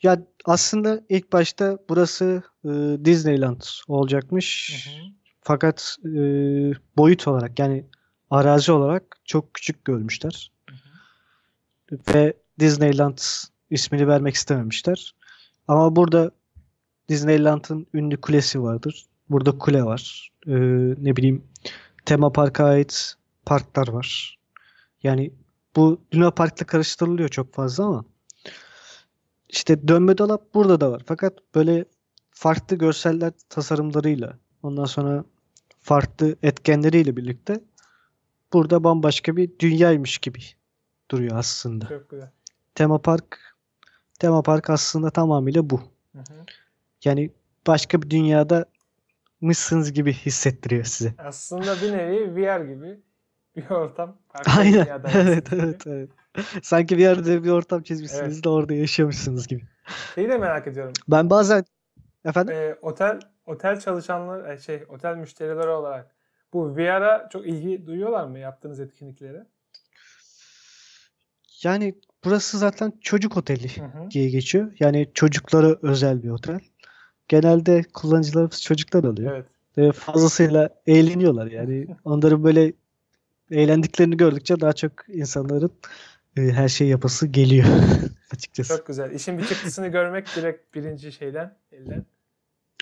Ya 0.03 0.23
aslında 0.45 1.01
ilk 1.09 1.33
başta 1.33 1.79
burası 1.89 2.43
e, 2.65 2.69
Disneyland 3.05 3.61
olacakmış. 3.89 4.73
Hı 4.87 4.91
hı. 4.91 5.05
Fakat 5.41 5.97
e, 6.05 6.11
boyut 6.97 7.29
olarak 7.29 7.59
yani 7.59 7.85
arazi 8.31 8.73
olarak 8.73 9.21
çok 9.25 9.55
küçük 9.55 9.85
görmüşler. 9.85 10.53
Ve 12.15 12.37
Disneyland 12.59 13.19
ismini 13.71 14.09
vermek 14.09 14.35
istememişler. 14.35 15.15
Ama 15.69 15.97
burada 15.97 16.31
Disneyland'ın 17.09 17.87
ünlü 17.95 18.21
kulesi 18.21 18.63
vardır. 18.63 19.07
Burada 19.31 19.59
kule 19.59 19.85
var. 19.85 20.31
E, 20.47 20.53
ne 21.05 21.17
bileyim 21.17 21.45
tema 22.05 22.33
parka 22.33 22.65
ait 22.65 23.17
parklar 23.47 23.89
var. 23.89 24.39
Yani 25.03 25.33
bu 25.77 26.01
Luna 26.15 26.31
Park'la 26.31 26.67
karıştırılıyor 26.67 27.29
çok 27.29 27.55
fazla 27.55 27.85
ama 27.85 28.05
işte 29.49 29.89
dönme 29.89 30.19
dolap 30.19 30.55
burada 30.55 30.81
da 30.81 30.93
var. 30.93 31.03
Fakat 31.07 31.39
böyle 31.55 31.85
farklı 32.31 32.77
görseller 32.77 33.33
tasarımlarıyla 33.49 34.39
ondan 34.63 34.85
sonra 34.85 35.25
farklı 35.81 36.37
etkenleriyle 36.43 37.17
birlikte 37.17 37.61
burada 38.53 38.85
bambaşka 38.85 39.37
bir 39.37 39.59
dünyaymış 39.59 40.19
gibi 40.19 40.41
duruyor 41.11 41.37
aslında. 41.37 41.89
Çok 41.89 42.11
güzel. 42.11 42.31
Tema 42.75 42.99
park 42.99 43.57
tema 44.19 44.43
park 44.43 44.71
aslında 44.71 45.11
tamamıyla 45.11 45.71
bu. 45.71 45.81
Hı 46.13 46.19
hı. 46.19 46.45
Yani 47.05 47.31
başka 47.67 48.03
bir 48.03 48.11
dünyada 48.11 48.67
mısınız 49.41 49.93
gibi 49.93 50.13
hissettiriyor 50.13 50.85
size. 50.85 51.15
Aslında 51.19 51.77
bir 51.83 51.93
nevi 51.93 52.37
VR 52.37 52.61
gibi 52.61 53.01
bir 53.57 53.71
ortam. 53.71 54.17
Aynen. 54.59 54.87
Evet, 55.15 55.53
evet, 55.53 55.87
evet. 55.87 56.11
Sanki 56.63 56.97
bir 56.99 57.03
yerde 57.03 57.45
bir 57.45 57.51
ortam 57.51 57.83
çizmişsiniz 57.83 58.35
Evet. 58.35 58.45
de 58.45 58.49
orada 58.49 58.75
yaşamışsınız 58.75 59.47
gibi. 59.47 59.63
Şeyi 60.15 60.29
de 60.29 60.39
merak 60.39 60.67
ediyorum. 60.67 60.93
Ben 61.09 61.31
bazen 61.31 61.65
efendim 62.25 62.55
Ee, 62.55 62.77
otel 62.83 63.21
otel 63.47 63.81
çalışanlar 63.81 64.49
e, 64.51 64.59
şey 64.59 64.85
otel 64.89 65.17
müşterileri 65.17 65.69
olarak 65.69 66.15
bu 66.53 66.77
VR'a 66.77 67.29
çok 67.33 67.47
ilgi 67.47 67.87
duyuyorlar 67.87 68.27
mı 68.27 68.39
yaptığınız 68.39 68.81
etkinliklere? 68.81 69.47
yani 71.63 71.95
burası 72.25 72.59
zaten 72.59 72.93
çocuk 73.01 73.37
oteli 73.37 73.77
Hı 73.77 73.85
hı. 73.85 74.11
diye 74.11 74.29
geçiyor. 74.31 74.73
Yani 74.81 75.11
çocuklara 75.15 75.77
özel 75.83 76.23
bir 76.23 76.31
otel. 76.31 76.61
Genelde 77.29 77.83
kullanıcılarımız 77.95 78.63
çocuklar 78.63 79.05
oluyor. 79.05 79.33
Evet. 79.33 79.47
Ve 79.79 79.93
fazlasıyla 79.93 80.69
eğleniyorlar 80.87 81.47
yani. 81.47 81.87
Onların 82.05 82.45
böyle 82.45 82.73
eğlendiklerini 83.51 84.17
gördükçe 84.17 84.61
daha 84.61 84.73
çok 84.73 84.93
insanların 85.09 85.71
e, 86.37 86.41
her 86.41 86.69
şey 86.69 86.89
yapası 86.89 87.27
geliyor 87.27 87.67
açıkçası. 88.35 88.77
Çok 88.77 88.87
güzel. 88.87 89.11
İşin 89.11 89.39
bir 89.39 89.45
çıktısını 89.45 89.89
görmek 89.89 90.37
direkt 90.37 90.75
birinci 90.75 91.13
şeyden 91.13 91.57
elden. 91.73 92.05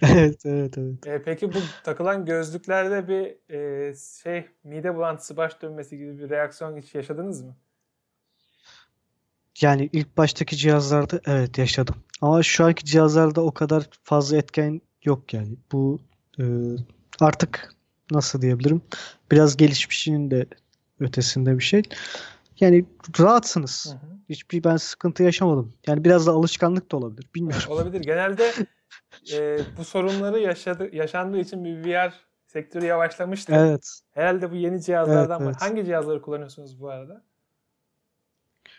Evet, 0.02 0.46
evet, 0.46 0.78
evet. 0.78 1.06
Ee, 1.06 1.22
peki 1.24 1.52
bu 1.52 1.58
takılan 1.84 2.24
gözlüklerde 2.24 3.08
bir 3.08 3.54
e, 3.54 3.94
şey 4.22 4.46
mide 4.64 4.94
bulantısı, 4.94 5.36
baş 5.36 5.62
dönmesi 5.62 5.98
gibi 5.98 6.18
bir 6.18 6.30
reaksiyon 6.30 6.76
hiç 6.76 6.94
yaşadınız 6.94 7.42
mı? 7.42 7.56
Yani 9.60 9.90
ilk 9.92 10.16
baştaki 10.16 10.56
cihazlarda 10.56 11.20
evet 11.26 11.58
yaşadım. 11.58 11.94
Ama 12.20 12.42
şu 12.42 12.64
anki 12.64 12.84
cihazlarda 12.84 13.40
o 13.40 13.54
kadar 13.54 13.88
fazla 14.02 14.36
etken 14.36 14.80
yok 15.04 15.34
yani. 15.34 15.56
Bu 15.72 16.00
e, 16.40 16.44
artık 17.20 17.73
nasıl 18.10 18.42
diyebilirim? 18.42 18.82
Biraz 19.30 19.56
gelişmişinin 19.56 20.30
de 20.30 20.46
ötesinde 21.00 21.58
bir 21.58 21.64
şey. 21.64 21.82
Yani 22.60 22.84
rahatsınız. 23.20 23.86
Hı 23.86 24.06
hı. 24.06 24.10
Hiçbir 24.28 24.64
ben 24.64 24.76
sıkıntı 24.76 25.22
yaşamadım. 25.22 25.74
Yani 25.86 26.04
biraz 26.04 26.26
da 26.26 26.32
alışkanlık 26.32 26.92
da 26.92 26.96
olabilir. 26.96 27.28
Bilmiyorum. 27.34 27.66
Olabilir. 27.70 28.00
Genelde 28.00 28.52
e, 29.32 29.58
bu 29.78 29.84
sorunları 29.84 30.40
yaşadı, 30.40 30.96
yaşandığı 30.96 31.38
için 31.38 31.64
bir 31.64 31.84
VR 31.84 32.12
sektörü 32.46 32.86
yavaşlamıştı. 32.86 33.52
Evet. 33.56 34.00
Herhalde 34.12 34.50
bu 34.50 34.54
yeni 34.54 34.82
cihazlardan 34.82 35.40
Evet, 35.40 35.40
mı? 35.40 35.46
evet. 35.46 35.62
Hangi 35.62 35.84
cihazları 35.84 36.22
kullanıyorsunuz 36.22 36.80
bu 36.80 36.90
arada? 36.90 37.22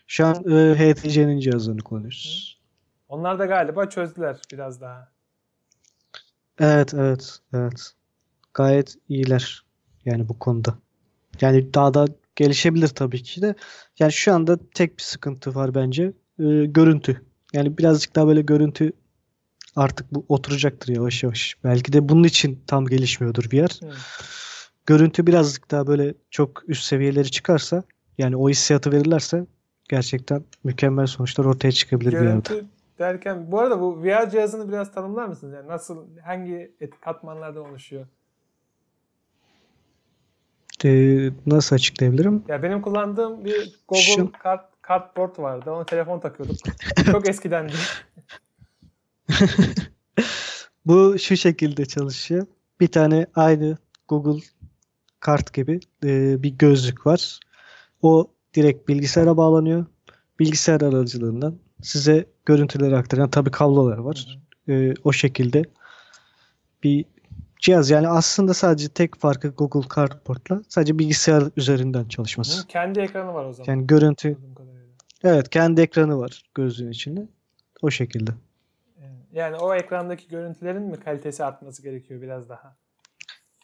Şu 0.07 0.25
an 0.25 0.35
e, 0.51 0.75
HTC'nin 0.75 1.39
cihazlarını 1.39 1.81
kullanıyoruz. 1.81 2.61
Onlar 3.09 3.39
da 3.39 3.45
galiba 3.45 3.89
çözdüler 3.89 4.41
biraz 4.51 4.81
daha. 4.81 5.11
Evet, 6.59 6.93
evet, 6.93 7.39
evet. 7.53 7.93
Gayet 8.55 8.95
iyiler 9.09 9.65
yani 10.05 10.29
bu 10.29 10.39
konuda. 10.39 10.75
Yani 11.41 11.73
daha 11.73 11.93
da 11.93 12.07
gelişebilir 12.35 12.87
tabii 12.87 13.23
ki 13.23 13.41
de. 13.41 13.55
Yani 13.99 14.11
şu 14.11 14.33
anda 14.33 14.59
tek 14.73 14.97
bir 14.97 15.03
sıkıntı 15.03 15.55
var 15.55 15.75
bence. 15.75 16.03
E, 16.39 16.65
görüntü. 16.65 17.21
Yani 17.53 17.77
birazcık 17.77 18.15
daha 18.15 18.27
böyle 18.27 18.41
görüntü 18.41 18.91
artık 19.75 20.13
bu 20.13 20.25
oturacaktır 20.29 20.95
yavaş 20.95 21.23
yavaş. 21.23 21.55
Belki 21.63 21.93
de 21.93 22.09
bunun 22.09 22.23
için 22.23 22.63
tam 22.67 22.85
gelişmiyordur 22.85 23.45
VR. 23.53 23.85
Hı. 23.85 23.91
Görüntü 24.85 25.27
birazcık 25.27 25.71
daha 25.71 25.87
böyle 25.87 26.13
çok 26.31 26.69
üst 26.69 26.83
seviyeleri 26.83 27.31
çıkarsa 27.31 27.83
yani 28.17 28.35
o 28.37 28.49
hissiyatı 28.49 28.91
verirlerse 28.91 29.45
gerçekten 29.89 30.43
mükemmel 30.63 31.07
sonuçlar 31.07 31.45
ortaya 31.45 31.71
çıkabilir 31.71 32.11
bir 32.11 32.17
yerde. 32.17 32.49
Görüntü 32.49 32.65
derken 32.99 33.51
bu 33.51 33.59
arada 33.59 33.79
bu 33.79 34.03
VR 34.03 34.29
cihazını 34.29 34.67
biraz 34.67 34.91
tanımlar 34.91 35.27
mısınız? 35.27 35.53
Yani 35.53 35.67
nasıl 35.67 36.17
hangi 36.25 36.75
et, 36.79 36.93
katmanlardan 37.01 37.69
oluşuyor? 37.69 38.07
Ee, 40.85 41.31
nasıl 41.45 41.75
açıklayabilirim? 41.75 42.43
Ya 42.47 42.63
benim 42.63 42.81
kullandığım 42.81 43.45
bir 43.45 43.79
Google 43.87 44.03
Şu- 44.03 44.31
kart 44.31 44.75
Cardboard 44.87 45.39
vardı. 45.39 45.71
Ona 45.71 45.85
telefon 45.85 46.19
takıyorduk. 46.19 46.57
Çok 47.11 47.29
eskidendi. 47.29 47.73
Bu 50.85 51.19
şu 51.19 51.37
şekilde 51.37 51.85
çalışıyor. 51.85 52.47
Bir 52.79 52.87
tane 52.87 53.25
aynı 53.35 53.77
Google 54.07 54.43
kart 55.19 55.53
gibi 55.53 55.79
e, 56.03 56.43
bir 56.43 56.49
gözlük 56.49 57.07
var. 57.07 57.39
O 58.01 58.31
direkt 58.53 58.87
bilgisayara 58.87 59.37
bağlanıyor. 59.37 59.85
Bilgisayar 60.39 60.81
aracılığından 60.81 61.55
size 61.81 62.25
görüntüleri 62.45 62.95
aktaran 62.97 63.29
tabii 63.29 63.51
kablolar 63.51 63.97
var. 63.97 64.39
E, 64.69 64.93
o 65.03 65.11
şekilde 65.11 65.63
bir 66.83 67.05
cihaz. 67.65 67.89
Yani 67.89 68.07
aslında 68.07 68.53
sadece 68.53 68.89
tek 68.89 69.15
farkı 69.19 69.47
Google 69.47 69.87
Cardboard'la 69.95 70.61
sadece 70.69 70.99
bilgisayar 70.99 71.43
üzerinden 71.57 72.05
çalışması. 72.07 72.57
Bunun 72.57 72.67
kendi 72.67 72.99
ekranı 72.99 73.33
var 73.33 73.45
o 73.45 73.53
zaman. 73.53 73.69
Yani 73.73 73.87
görüntü 73.87 74.37
evet 75.23 75.49
kendi 75.49 75.81
ekranı 75.81 76.19
var 76.19 76.43
gözlüğün 76.55 76.91
içinde. 76.91 77.27
O 77.81 77.89
şekilde. 77.91 78.31
Yani 79.33 79.55
o 79.55 79.73
ekrandaki 79.75 80.27
görüntülerin 80.27 80.81
mi 80.83 80.99
kalitesi 80.99 81.43
artması 81.43 81.83
gerekiyor 81.83 82.21
biraz 82.21 82.49
daha? 82.49 82.75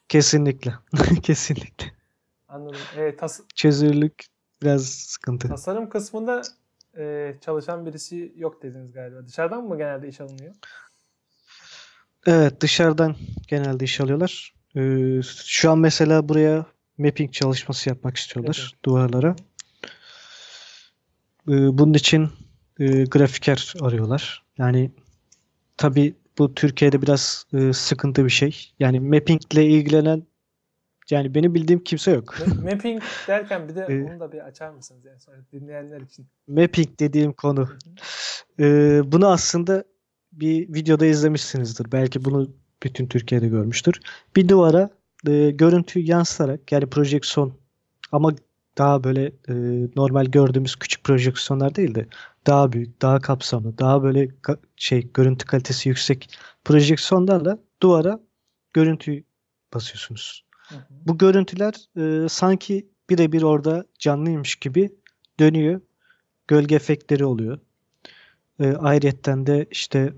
Kesinlikle. 0.09 0.73
Kesinlikle. 1.23 1.91
Anladım. 2.47 2.79
Evet, 2.97 3.19
tas- 3.19 3.41
Çözünürlük 3.55 4.25
biraz 4.61 4.85
sıkıntı. 4.87 5.47
tasarım 5.47 5.89
kısmında 5.89 6.41
e, 6.97 7.35
çalışan 7.41 7.85
birisi 7.85 8.33
yok 8.35 8.63
dediniz 8.63 8.91
galiba. 8.91 9.27
Dışarıdan 9.27 9.63
mı 9.63 9.77
genelde 9.77 10.07
iş 10.07 10.21
alınıyor? 10.21 10.55
Evet 12.27 12.61
dışarıdan 12.61 13.15
genelde 13.47 13.85
iş 13.85 14.01
alıyorlar. 14.01 14.53
Ee, 14.75 15.21
şu 15.45 15.71
an 15.71 15.79
mesela 15.79 16.29
buraya 16.29 16.65
mapping 16.97 17.33
çalışması 17.33 17.89
yapmak 17.89 18.17
istiyorlar 18.17 18.59
Evet. 18.71 18.83
duvarlara. 18.85 19.35
Ee, 21.47 21.77
bunun 21.77 21.93
için 21.93 22.29
e, 22.79 23.03
grafiker 23.03 23.73
arıyorlar. 23.81 24.43
Yani 24.57 24.91
tabii 25.77 26.13
bu 26.37 26.55
Türkiye'de 26.55 27.01
biraz 27.01 27.45
e, 27.53 27.73
sıkıntı 27.73 28.25
bir 28.25 28.29
şey. 28.29 28.71
Yani 28.79 28.99
mappingle 28.99 29.65
ilgilenen 29.65 30.23
yani 31.09 31.35
benim 31.35 31.53
bildiğim 31.55 31.83
kimse 31.83 32.11
yok. 32.11 32.35
Ma- 32.39 32.71
Mapping 32.71 33.03
derken 33.27 33.69
bir 33.69 33.75
de 33.75 33.81
Ee, 33.89 34.03
onu 34.11 34.19
da 34.19 34.31
bir 34.31 34.39
açar 34.39 34.69
mısınız 34.69 35.05
yani 35.05 35.19
sonra 35.19 35.37
dinleyenler 35.51 36.01
için? 36.01 36.27
Mapping 36.47 36.99
dediğim 36.99 37.33
konu. 37.33 37.69
Ee, 38.59 39.01
bunu 39.05 39.27
aslında 39.27 39.83
bir 40.31 40.73
videoda 40.73 41.05
izlemişsinizdir. 41.05 41.91
Belki 41.91 42.25
bunu 42.25 42.51
bütün 42.83 43.07
Türkiye'de 43.07 43.47
görmüştür. 43.47 44.01
Bir 44.35 44.49
duvara 44.49 44.89
e, 45.27 45.51
görüntüyü 45.51 46.05
yansıtarak 46.05 46.71
yani 46.71 46.85
projeksiyon 46.85 47.53
ama 48.11 48.35
daha 48.77 49.03
böyle 49.03 49.25
e, 49.25 49.53
normal 49.95 50.25
gördüğümüz 50.25 50.75
küçük 50.75 51.03
projeksiyonlar 51.03 51.75
değil 51.75 51.95
de 51.95 52.07
daha 52.47 52.71
büyük, 52.71 53.01
daha 53.01 53.19
kapsamlı, 53.19 53.77
daha 53.77 54.03
böyle 54.03 54.25
ka- 54.25 54.59
şey 54.75 55.11
görüntü 55.13 55.45
kalitesi 55.45 55.89
yüksek 55.89 56.29
projeksiyonlarla 56.65 57.59
duvara 57.81 58.19
görüntüyü 58.73 59.23
basıyorsunuz. 59.73 60.45
Hı 60.69 60.75
hı. 60.75 60.81
Bu 60.89 61.17
görüntüler 61.17 61.73
e, 61.97 62.29
sanki 62.29 62.89
birebir 63.09 63.41
orada 63.41 63.85
canlıymış 63.99 64.55
gibi 64.55 64.89
dönüyor. 65.39 65.81
Gölge 66.47 66.75
efektleri 66.75 67.25
oluyor. 67.25 67.59
E, 68.61 68.75
ayrıyetten 68.75 69.47
de 69.47 69.67
işte 69.71 70.13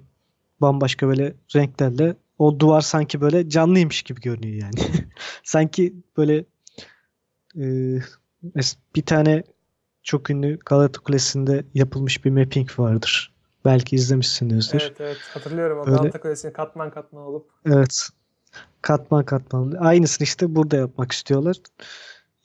bambaşka 0.62 1.08
böyle 1.08 1.34
renklerle 1.56 2.16
o 2.40 2.60
duvar 2.60 2.82
sanki 2.82 3.22
böyle 3.22 3.50
canlıymış 3.50 4.04
gibi 4.04 4.22
görünüyor 4.22 4.62
yani. 4.62 5.06
sanki 5.44 5.94
böyle 6.18 6.46
e, 7.58 7.66
bir 8.96 9.06
tane 9.06 9.44
çok 10.04 10.30
ünlü 10.30 10.60
Galata 10.66 11.00
Kulesi'nde 11.00 11.66
yapılmış 11.74 12.26
bir 12.26 12.32
mapping 12.32 12.80
vardır. 12.80 13.34
Belki 13.66 13.96
izlemişsinizdir. 13.96 14.82
Evet 14.82 15.02
evet 15.02 15.18
hatırlıyorum 15.34 15.78
o 15.78 15.82
Öyle- 15.82 15.98
Galata 15.98 16.22
Kulesi'ni 16.22 16.54
katman 16.54 16.92
katman 16.92 17.24
olup 17.24 17.50
Evet. 17.66 18.10
Katman 18.82 19.26
katman. 19.26 19.72
Aynısını 19.72 20.26
işte 20.26 20.56
burada 20.56 20.76
yapmak 20.78 21.12
istiyorlar. 21.12 21.58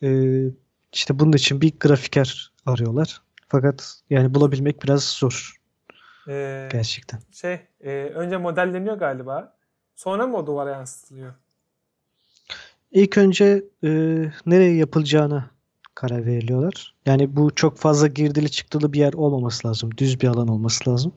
Ee, 0.02 0.45
işte 0.93 1.19
bunun 1.19 1.33
için 1.33 1.61
bir 1.61 1.73
grafiker 1.81 2.52
arıyorlar. 2.67 3.23
Fakat 3.49 3.95
yani 4.11 4.35
bulabilmek 4.35 4.83
biraz 4.83 5.05
zor 5.05 5.57
e, 6.28 6.68
gerçekten. 6.73 7.20
şey 7.32 7.61
e, 7.80 7.90
önce 8.14 8.37
modelleniyor 8.37 8.97
galiba. 8.97 9.56
Sonra 9.94 10.26
mı 10.26 10.37
o 10.37 10.47
duvara 10.47 10.70
yansıtılıyor? 10.70 11.35
İlk 12.90 13.18
önce 13.18 13.64
e, 13.85 13.88
nereye 14.47 14.75
yapılacağına 14.75 15.50
karar 15.94 16.26
veriliyorlar. 16.26 16.94
Yani 17.06 17.37
bu 17.37 17.54
çok 17.54 17.78
fazla 17.78 18.06
girdili 18.06 18.50
çıktılı 18.50 18.92
bir 18.92 18.99
yer 18.99 19.12
olmaması 19.12 19.68
lazım. 19.68 19.90
Düz 19.97 20.20
bir 20.20 20.28
alan 20.28 20.49
olması 20.49 20.90
lazım. 20.90 21.12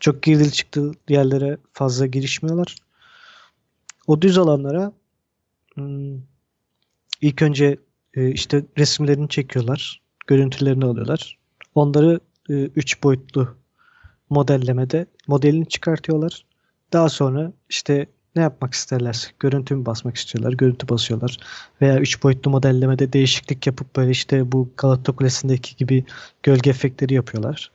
Çok 0.00 0.22
girdili 0.22 0.52
çıktılı 0.52 0.94
yerlere 1.08 1.58
fazla 1.72 2.06
girişmiyorlar. 2.06 2.76
O 4.06 4.22
düz 4.22 4.38
alanlara 4.38 4.92
hmm, 5.74 6.18
ilk 7.20 7.42
önce 7.42 7.78
e, 8.14 8.30
işte 8.30 8.64
resimlerini 8.78 9.28
çekiyorlar. 9.28 10.02
Görüntülerini 10.26 10.84
alıyorlar. 10.84 11.38
Onları 11.74 12.20
3 12.48 13.02
boyutlu 13.02 13.57
modellemede 14.30 15.06
modelini 15.26 15.68
çıkartıyorlar. 15.68 16.44
Daha 16.92 17.08
sonra 17.08 17.52
işte 17.68 18.06
ne 18.36 18.42
yapmak 18.42 18.74
isterlerse 18.74 19.28
görüntü 19.40 19.74
mü 19.74 19.86
basmak 19.86 20.16
istiyorlar, 20.16 20.52
görüntü 20.52 20.88
basıyorlar. 20.88 21.38
Veya 21.80 21.98
3 21.98 22.22
boyutlu 22.22 22.50
modellemede 22.50 23.12
değişiklik 23.12 23.66
yapıp 23.66 23.96
böyle 23.96 24.10
işte 24.10 24.52
bu 24.52 24.70
Galata 24.76 25.12
Kulesi'ndeki 25.12 25.76
gibi 25.76 26.04
gölge 26.42 26.70
efektleri 26.70 27.14
yapıyorlar. 27.14 27.70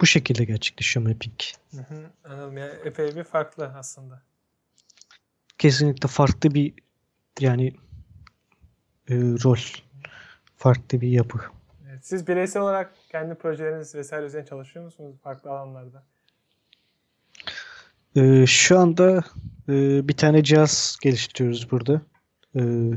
Bu 0.00 0.06
şekilde 0.06 0.44
gerçekleşiyor 0.44 1.06
mapping. 1.06 1.40
Hı 1.70 1.80
hı, 1.80 2.10
anladım 2.24 2.56
yani 2.56 2.72
epey 2.84 3.16
bir 3.16 3.24
farklı 3.24 3.72
aslında. 3.78 4.22
Kesinlikle 5.58 6.08
farklı 6.08 6.54
bir 6.54 6.74
yani 7.40 7.74
e, 9.08 9.14
rol, 9.14 9.58
farklı 10.56 11.00
bir 11.00 11.08
yapı. 11.08 11.38
Siz 12.06 12.26
bireysel 12.26 12.62
olarak 12.62 12.94
kendi 13.08 13.34
projeleriniz 13.34 13.94
vesaire 13.94 14.26
üzerine 14.26 14.46
çalışıyor 14.46 14.84
musunuz 14.84 15.16
farklı 15.22 15.50
alanlarda? 15.50 16.02
Ee, 18.16 18.46
şu 18.46 18.78
anda 18.78 19.24
e, 19.68 20.08
bir 20.08 20.16
tane 20.16 20.44
cihaz 20.44 20.98
geliştiriyoruz 21.02 21.70
burada. 21.70 22.02
Ee, 22.56 22.90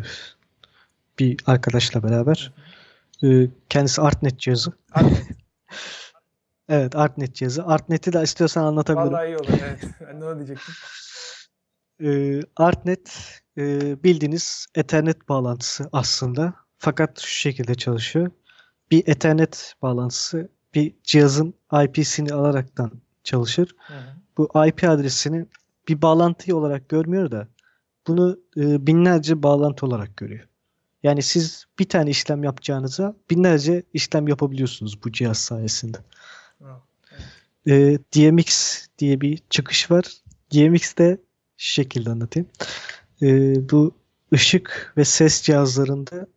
bir 1.20 1.38
arkadaşla 1.46 2.04
beraber. 2.04 2.54
Ee, 3.24 3.48
kendisi 3.70 4.02
Artnet 4.02 4.40
cihazı. 4.40 4.72
Artnet. 4.92 5.28
Evet, 6.70 6.96
Artnet 6.96 7.36
cihazı. 7.36 7.66
Artnet'i 7.66 8.14
de 8.14 8.24
istiyorsan 8.24 8.64
anlatabilirim. 8.64 9.14
Vallahi 9.14 9.28
iyi 9.28 9.38
olur 9.38 9.60
evet. 9.64 9.84
Ben 10.08 10.22
de 10.22 10.26
onu 10.26 10.38
diyecektim. 10.38 10.76
Ee, 12.04 12.42
Artnet 12.56 13.42
e, 13.58 13.64
bildiğiniz 14.04 14.66
Ethernet 14.76 15.30
bağlantısı 15.30 15.90
aslında. 15.92 16.54
Fakat 16.78 17.20
şu 17.20 17.38
şekilde 17.40 17.76
çalışıyor. 17.76 18.32
Bir 18.92 19.08
Ethernet 19.08 19.74
bağlantısı 19.82 20.50
bir 20.76 20.94
cihazın 21.04 21.54
IP'sini 21.84 22.34
alaraktan 22.34 22.92
çalışır. 23.24 23.76
Hı 23.78 23.94
hı. 23.94 23.98
bu 24.38 24.68
IP 24.68 24.84
adresini 24.84 25.46
bir 25.88 26.02
bağlantı 26.02 26.58
olarak 26.58 26.90
görmüyor 26.90 27.32
da 27.32 27.48
bunu 28.08 28.40
e, 28.58 28.88
binlerce 28.88 29.44
bağlantı 29.44 29.86
olarak 29.86 30.18
görüyor. 30.18 30.48
Yani 31.04 31.22
siz 31.22 31.66
bir 31.80 31.90
tane 31.90 32.10
işlem 32.10 32.44
yapacağınıza 32.44 33.16
binlerce 33.30 33.84
işlem 33.94 34.28
yapabiliyorsunuz 34.28 35.04
bu 35.04 35.12
cihaz 35.12 35.38
sayesinde. 35.38 35.98
Wow. 36.58 36.90
E, 37.68 37.98
DMX 38.16 38.86
diye 38.98 39.22
bir 39.22 39.40
çıkış 39.50 39.92
var. 39.92 40.06
DMX 40.54 40.98
de 40.98 41.18
şu 41.58 41.74
şekilde 41.74 42.10
anlatayım. 42.10 42.50
E, 43.22 43.56
bu 43.70 43.92
ışık 44.34 44.94
ve 44.98 45.06
ses 45.06 45.42
cihazlarında 45.42 46.28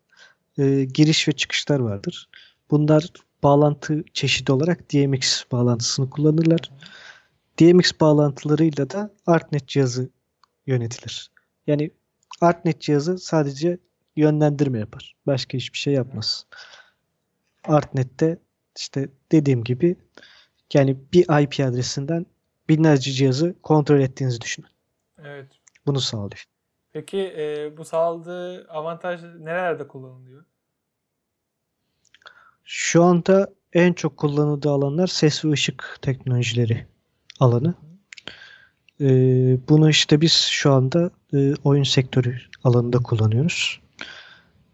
e, 0.58 0.84
giriş 0.84 1.28
ve 1.28 1.32
çıkışlar 1.32 1.80
vardır. 1.80 2.28
Bunlar 2.72 3.12
bağlantı 3.42 4.04
çeşidi 4.12 4.52
olarak 4.52 4.92
DMX 4.92 5.44
bağlantısını 5.52 6.10
kullanırlar. 6.10 6.70
DMX 7.60 7.92
bağlantılarıyla 8.00 8.90
da 8.90 9.14
Artnet 9.26 9.68
cihazı 9.68 10.10
yönetilir. 10.66 11.30
Yani 11.66 11.90
Artnet 12.40 12.80
cihazı 12.80 13.18
sadece 13.18 13.78
yönlendirme 14.16 14.78
yapar. 14.78 15.16
Başka 15.26 15.58
hiçbir 15.58 15.78
şey 15.78 15.94
yapmaz. 15.94 16.46
Artnet'te 17.64 18.38
işte 18.78 19.08
dediğim 19.32 19.64
gibi 19.64 19.96
yani 20.74 20.96
bir 21.12 21.42
IP 21.42 21.60
adresinden 21.60 22.26
binlerce 22.68 23.12
cihazı 23.12 23.54
kontrol 23.62 24.00
ettiğinizi 24.00 24.40
düşünün. 24.40 24.68
Evet. 25.18 25.48
Bunu 25.86 26.00
sağlıyor. 26.00 26.44
Peki 26.92 27.18
e, 27.18 27.76
bu 27.76 27.84
sağladığı 27.84 28.68
avantaj 28.68 29.22
nerelerde 29.22 29.88
kullanılıyor? 29.88 30.44
Şu 32.64 33.02
anda 33.02 33.48
en 33.72 33.92
çok 33.92 34.16
kullanıldığı 34.16 34.70
alanlar 34.70 35.06
ses 35.06 35.44
ve 35.44 35.50
ışık 35.50 35.98
teknolojileri 36.02 36.86
alanı. 37.40 37.74
Ee, 39.00 39.58
bunu 39.68 39.90
işte 39.90 40.20
biz 40.20 40.32
şu 40.32 40.72
anda 40.72 41.10
e, 41.34 41.54
oyun 41.64 41.82
sektörü 41.82 42.36
alanında 42.64 42.98
kullanıyoruz. 42.98 43.80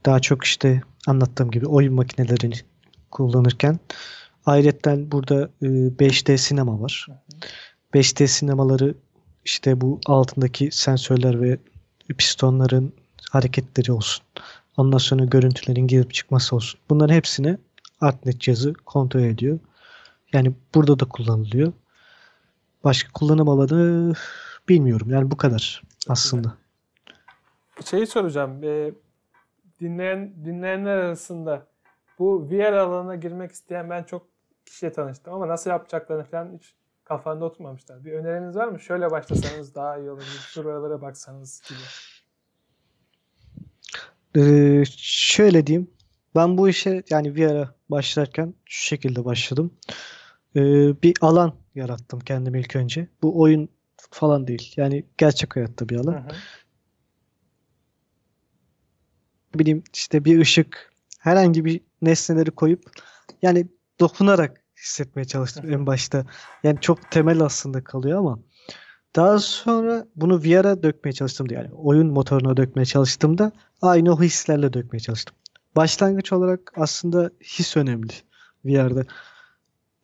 Daha 0.06 0.20
çok 0.20 0.44
işte 0.44 0.82
anlattığım 1.06 1.50
gibi 1.50 1.66
oyun 1.66 1.94
makinelerini 1.94 2.54
kullanırken 3.10 3.78
ayrıca 4.46 5.12
burada 5.12 5.50
e, 5.62 5.66
5D 5.66 6.38
sinema 6.38 6.80
var. 6.80 7.06
Hı 7.08 7.12
hı. 7.12 7.18
5D 7.94 8.26
sinemaları 8.26 8.94
işte 9.44 9.80
bu 9.80 10.00
altındaki 10.06 10.68
sensörler 10.72 11.42
ve 11.42 11.58
pistonların 12.18 12.92
hareketleri 13.30 13.92
olsun. 13.92 14.24
Ondan 14.76 14.98
sonra 14.98 15.24
görüntülerin 15.24 15.86
girip 15.86 16.14
çıkması 16.14 16.56
olsun. 16.56 16.80
Bunların 16.90 17.14
hepsini 17.14 17.58
Artnet 18.00 18.40
cihazı 18.40 18.74
kontrol 18.74 19.20
ediyor. 19.20 19.58
Yani 20.32 20.52
burada 20.74 20.98
da 20.98 21.04
kullanılıyor. 21.04 21.72
Başka 22.84 23.12
kullanım 23.12 23.48
alanı 23.48 24.14
bilmiyorum. 24.68 25.10
Yani 25.10 25.30
bu 25.30 25.36
kadar 25.36 25.82
aslında. 26.08 26.54
Şeyi 27.84 28.06
soracağım. 28.06 28.64
E, 28.64 28.92
dinleyen 29.80 30.44
dinleyenler 30.44 30.96
arasında 30.96 31.66
bu 32.18 32.50
VR 32.50 32.72
alanına 32.72 33.14
girmek 33.14 33.52
isteyen 33.52 33.90
ben 33.90 34.02
çok 34.02 34.26
kişiyle 34.66 34.92
tanıştım 34.92 35.34
ama 35.34 35.48
nasıl 35.48 35.70
yapacaklarını 35.70 36.24
falan 36.24 36.58
hiç 36.58 36.74
kafanda 37.04 37.44
oturmamışlar. 37.44 38.04
Bir 38.04 38.12
öneriniz 38.12 38.56
var 38.56 38.68
mı? 38.68 38.80
Şöyle 38.80 39.10
başlasanız 39.10 39.74
daha 39.74 39.98
iyi 39.98 40.10
olur. 40.10 40.22
Şuralara 40.22 41.02
baksanız 41.02 41.62
gibi. 41.68 41.78
Ee, 44.36 44.84
şöyle 45.06 45.66
diyeyim. 45.66 45.90
Ben 46.38 46.58
bu 46.58 46.68
işe 46.68 47.02
yani 47.10 47.36
VR'a 47.36 47.74
başlarken 47.88 48.54
şu 48.64 48.84
şekilde 48.86 49.24
başladım. 49.24 49.74
Ee, 50.56 50.60
bir 51.02 51.14
alan 51.20 51.54
yarattım 51.74 52.20
kendim 52.20 52.54
ilk 52.54 52.76
önce. 52.76 53.08
Bu 53.22 53.40
oyun 53.40 53.68
falan 54.10 54.46
değil. 54.46 54.72
Yani 54.76 55.04
gerçek 55.18 55.56
hayatta 55.56 55.88
bir 55.88 55.96
Hı 55.96 56.00
alan. 56.00 56.12
hı. 56.12 56.28
bileyim 59.54 59.82
işte 59.94 60.24
bir 60.24 60.40
ışık 60.40 60.92
herhangi 61.18 61.64
bir 61.64 61.80
nesneleri 62.02 62.50
koyup 62.50 62.82
yani 63.42 63.66
dokunarak 64.00 64.64
hissetmeye 64.76 65.24
çalıştım 65.24 65.72
en 65.72 65.86
başta. 65.86 66.26
Yani 66.62 66.80
çok 66.80 67.10
temel 67.10 67.40
aslında 67.40 67.84
kalıyor 67.84 68.18
ama 68.18 68.38
daha 69.16 69.38
sonra 69.38 70.06
bunu 70.16 70.42
VR'a 70.42 70.82
dökmeye 70.82 71.12
çalıştım 71.12 71.46
yani 71.50 71.70
oyun 71.72 72.06
motoruna 72.06 72.56
dökmeye 72.56 72.84
çalıştığımda 72.84 73.52
aynı 73.82 74.12
o 74.12 74.22
hislerle 74.22 74.72
dökmeye 74.72 75.00
çalıştım. 75.00 75.36
Başlangıç 75.78 76.32
olarak 76.32 76.72
aslında 76.76 77.30
his 77.42 77.76
önemli 77.76 78.12
VR'da. 78.64 79.04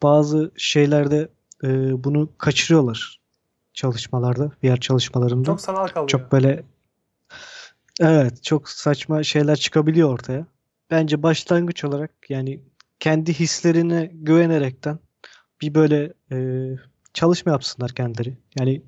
Bazı 0.02 0.52
şeylerde 0.56 1.28
e, 1.64 1.68
bunu 2.04 2.28
kaçırıyorlar 2.38 3.20
çalışmalarda, 3.72 4.50
VR 4.64 4.76
çalışmalarında. 4.76 5.46
Çok 5.46 5.60
sanal 5.60 5.86
kalıyor. 5.86 6.08
Çok 6.08 6.32
böyle 6.32 6.64
evet 8.00 8.42
çok 8.42 8.68
saçma 8.68 9.22
şeyler 9.22 9.56
çıkabiliyor 9.56 10.12
ortaya. 10.12 10.46
Bence 10.90 11.22
başlangıç 11.22 11.84
olarak 11.84 12.10
yani 12.28 12.60
kendi 13.00 13.34
hislerine 13.34 14.10
güvenerekten 14.14 14.98
bir 15.60 15.74
böyle 15.74 16.12
e, 16.32 16.68
çalışma 17.14 17.52
yapsınlar 17.52 17.90
kendileri. 17.90 18.38
Yani 18.58 18.82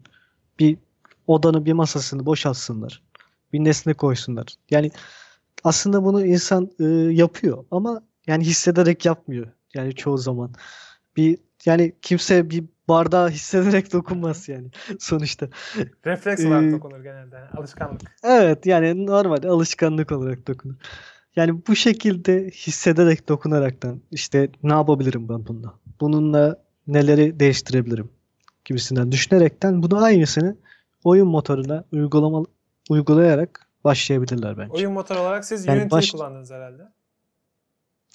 bir 0.59 0.79
odanın 1.27 1.65
bir 1.65 1.73
masasını 1.73 2.27
boşaltsınlar. 2.27 3.03
Bir 3.53 3.65
nesne 3.65 3.95
koysunlar. 3.95 4.47
Yani 4.71 4.91
aslında 5.67 6.05
bunu 6.05 6.27
insan 6.27 6.71
e, 6.81 6.85
yapıyor 7.15 7.65
ama 7.71 8.03
yani 8.27 8.45
hissederek 8.45 9.05
yapmıyor. 9.05 9.47
Yani 9.75 9.95
çoğu 9.95 10.19
zaman. 10.19 10.55
Bir 11.17 11.39
yani 11.65 11.93
kimse 12.03 12.51
bir 12.51 12.65
bardağı 12.89 13.31
hissederek 13.31 13.93
dokunmaz 13.93 14.49
yani 14.49 14.71
sonuçta. 14.99 15.49
Refleks 16.07 16.45
olarak 16.45 16.73
dokunur 16.73 17.01
genelde. 17.01 17.37
Alışkanlık. 17.57 18.01
Evet 18.23 18.67
yani 18.67 19.07
normal 19.07 19.45
alışkanlık 19.45 20.13
olarak 20.13 20.49
dokunur. 20.49 20.75
Yani 21.37 21.67
bu 21.69 21.77
şekilde 21.77 22.51
hissederek 22.51 23.29
dokunaraktan 23.29 24.01
işte 24.11 24.49
ne 24.63 24.73
yapabilirim 24.73 25.29
ben 25.29 25.47
bununla? 25.47 25.75
Bununla 26.01 26.63
neleri 26.87 27.41
değiştirebilirim? 27.41 28.11
Gibisinden 28.65 29.13
düşünerekten 29.13 29.83
bunu 29.83 30.03
aynısını 30.03 30.57
oyun 31.05 31.29
motoruna 31.29 31.85
uygulama, 31.93 32.43
uygulayarak 32.91 33.66
başlayabilirler 33.87 34.59
bence. 34.59 34.73
Oyun 34.73 34.93
motoru 34.93 35.19
olarak 35.19 35.45
siz 35.45 35.67
yani 35.67 35.77
Unity'yi 35.77 35.91
baş... 35.91 36.11
kullandınız 36.11 36.51
herhalde. 36.51 36.83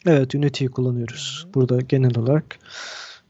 Evet 0.06 0.36
Unity'yi 0.36 0.72
kullanıyoruz. 0.72 1.42
Hı-hı. 1.44 1.54
Burada 1.54 1.82
genel 1.82 2.18
olarak. 2.18 2.60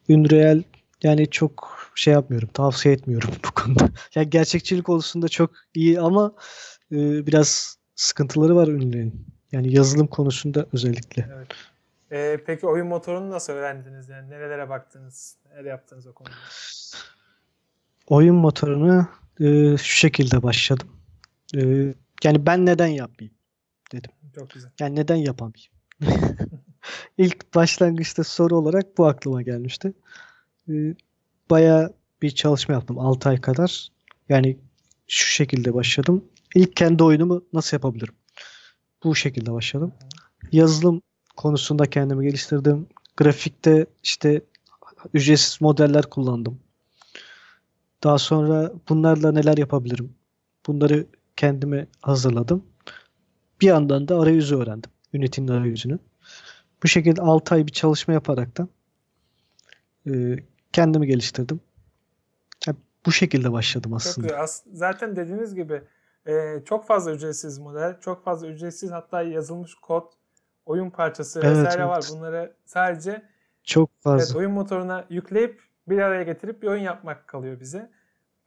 Unreal 0.09 0.63
yani 1.03 1.29
çok 1.29 1.81
şey 1.95 2.13
yapmıyorum. 2.13 2.49
Tavsiye 2.53 2.93
etmiyorum 2.93 3.29
bu 3.45 3.51
konuda. 3.51 3.89
Yani 4.15 4.29
gerçekçilik 4.29 4.85
konusunda 4.85 5.27
çok 5.27 5.51
iyi 5.73 6.01
ama 6.01 6.33
e, 6.91 7.27
biraz 7.27 7.77
sıkıntıları 7.95 8.55
var 8.55 8.67
Unreal'in. 8.67 9.25
Yani 9.51 9.75
yazılım 9.75 10.07
konusunda 10.07 10.65
özellikle. 10.73 11.29
Evet. 11.35 11.47
Ee, 12.11 12.37
peki 12.45 12.67
oyun 12.67 12.87
motorunu 12.87 13.29
nasıl 13.29 13.53
öğrendiniz? 13.53 14.09
Yani 14.09 14.29
nerelere 14.29 14.69
baktınız? 14.69 15.37
Neler 15.49 15.65
yaptınız 15.65 16.07
o 16.07 16.13
konuda? 16.13 16.33
Oyun 18.07 18.35
motorunu 18.35 19.07
e, 19.39 19.77
şu 19.77 19.95
şekilde 19.95 20.43
başladım. 20.43 20.89
E, 21.55 21.93
yani 22.23 22.45
ben 22.45 22.65
neden 22.65 22.87
yapmayayım 22.87 23.35
dedim. 23.91 24.11
Çok 24.35 24.49
güzel. 24.49 24.71
Yani 24.79 24.95
neden 24.95 25.15
yapamayayım? 25.15 25.71
İlk 27.17 27.55
başlangıçta 27.55 28.23
soru 28.23 28.57
olarak 28.57 28.97
bu 28.97 29.05
aklıma 29.05 29.41
gelmişti. 29.41 29.93
E, 30.69 30.73
Baya 31.49 31.91
bir 32.21 32.31
çalışma 32.31 32.73
yaptım 32.73 32.99
6 32.99 33.29
ay 33.29 33.41
kadar. 33.41 33.87
Yani 34.29 34.57
şu 35.07 35.27
şekilde 35.27 35.73
başladım. 35.73 36.25
İlk 36.55 36.75
kendi 36.75 37.03
oyunumu 37.03 37.43
nasıl 37.53 37.77
yapabilirim? 37.77 38.13
Bu 39.03 39.15
şekilde 39.15 39.53
başladım. 39.53 39.93
Yazılım 40.51 41.01
konusunda 41.37 41.89
kendimi 41.89 42.25
geliştirdim. 42.25 42.87
Grafikte 43.17 43.85
işte 44.03 44.41
ücretsiz 45.13 45.61
modeller 45.61 46.03
kullandım. 46.03 46.59
Daha 48.03 48.17
sonra 48.17 48.71
bunlarla 48.89 49.31
neler 49.31 49.57
yapabilirim? 49.57 50.13
Bunları 50.67 51.07
kendime 51.41 51.87
hazırladım. 52.01 52.65
Bir 53.61 53.67
yandan 53.67 54.07
da 54.07 54.19
arayüzü 54.19 54.55
öğrendim. 54.55 54.91
Unity'nin 55.13 55.47
arayüzünü. 55.47 55.99
Bu 56.83 56.87
şekilde 56.87 57.21
6 57.21 57.55
ay 57.55 57.67
bir 57.67 57.71
çalışma 57.71 58.13
yaparaktan 58.13 58.69
e, 60.07 60.35
kendimi 60.73 61.07
geliştirdim. 61.07 61.59
Yani 62.67 62.77
bu 63.05 63.11
şekilde 63.11 63.51
başladım 63.51 63.93
aslında. 63.93 64.27
Çok 64.27 64.37
As 64.37 64.63
zaten 64.73 65.15
dediğiniz 65.15 65.55
gibi 65.55 65.81
e, 66.27 66.61
çok 66.65 66.87
fazla 66.87 67.11
ücretsiz 67.11 67.59
model, 67.59 67.99
çok 67.99 68.23
fazla 68.23 68.47
ücretsiz 68.47 68.91
hatta 68.91 69.21
yazılmış 69.21 69.75
kod, 69.75 70.11
oyun 70.65 70.89
parçası 70.89 71.39
evet, 71.43 71.57
vesaire 71.57 71.81
evet. 71.81 71.89
var. 71.89 72.05
Bunları 72.11 72.53
sadece 72.65 73.25
çok 73.63 73.89
fazla. 74.01 74.23
Evet, 74.25 74.35
oyun 74.35 74.51
motoruna 74.51 75.05
yükleyip 75.09 75.61
bir 75.87 75.97
araya 75.97 76.23
getirip 76.23 76.61
bir 76.61 76.67
oyun 76.67 76.83
yapmak 76.83 77.27
kalıyor 77.27 77.59
bize 77.59 77.91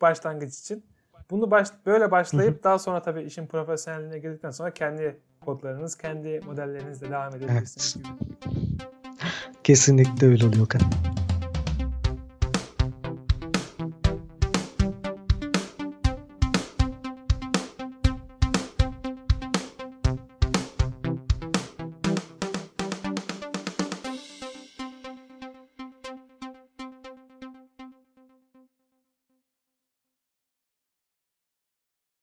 başlangıç 0.00 0.58
için. 0.58 0.93
Bunu 1.30 1.50
baş, 1.50 1.68
böyle 1.86 2.10
başlayıp 2.10 2.64
daha 2.64 2.78
sonra 2.78 3.02
tabii 3.02 3.22
işin 3.22 3.46
profesyonelliğine 3.46 4.18
girdikten 4.18 4.50
sonra 4.50 4.70
kendi 4.70 5.16
kodlarınız, 5.44 5.96
kendi 5.96 6.40
modellerinizle 6.46 7.10
devam 7.10 7.34
edebilirsiniz 7.34 7.96
evet. 7.96 8.06
gibi. 8.06 8.54
Kesinlikle 9.64 10.26
öyle 10.26 10.46
oluyor. 10.46 10.66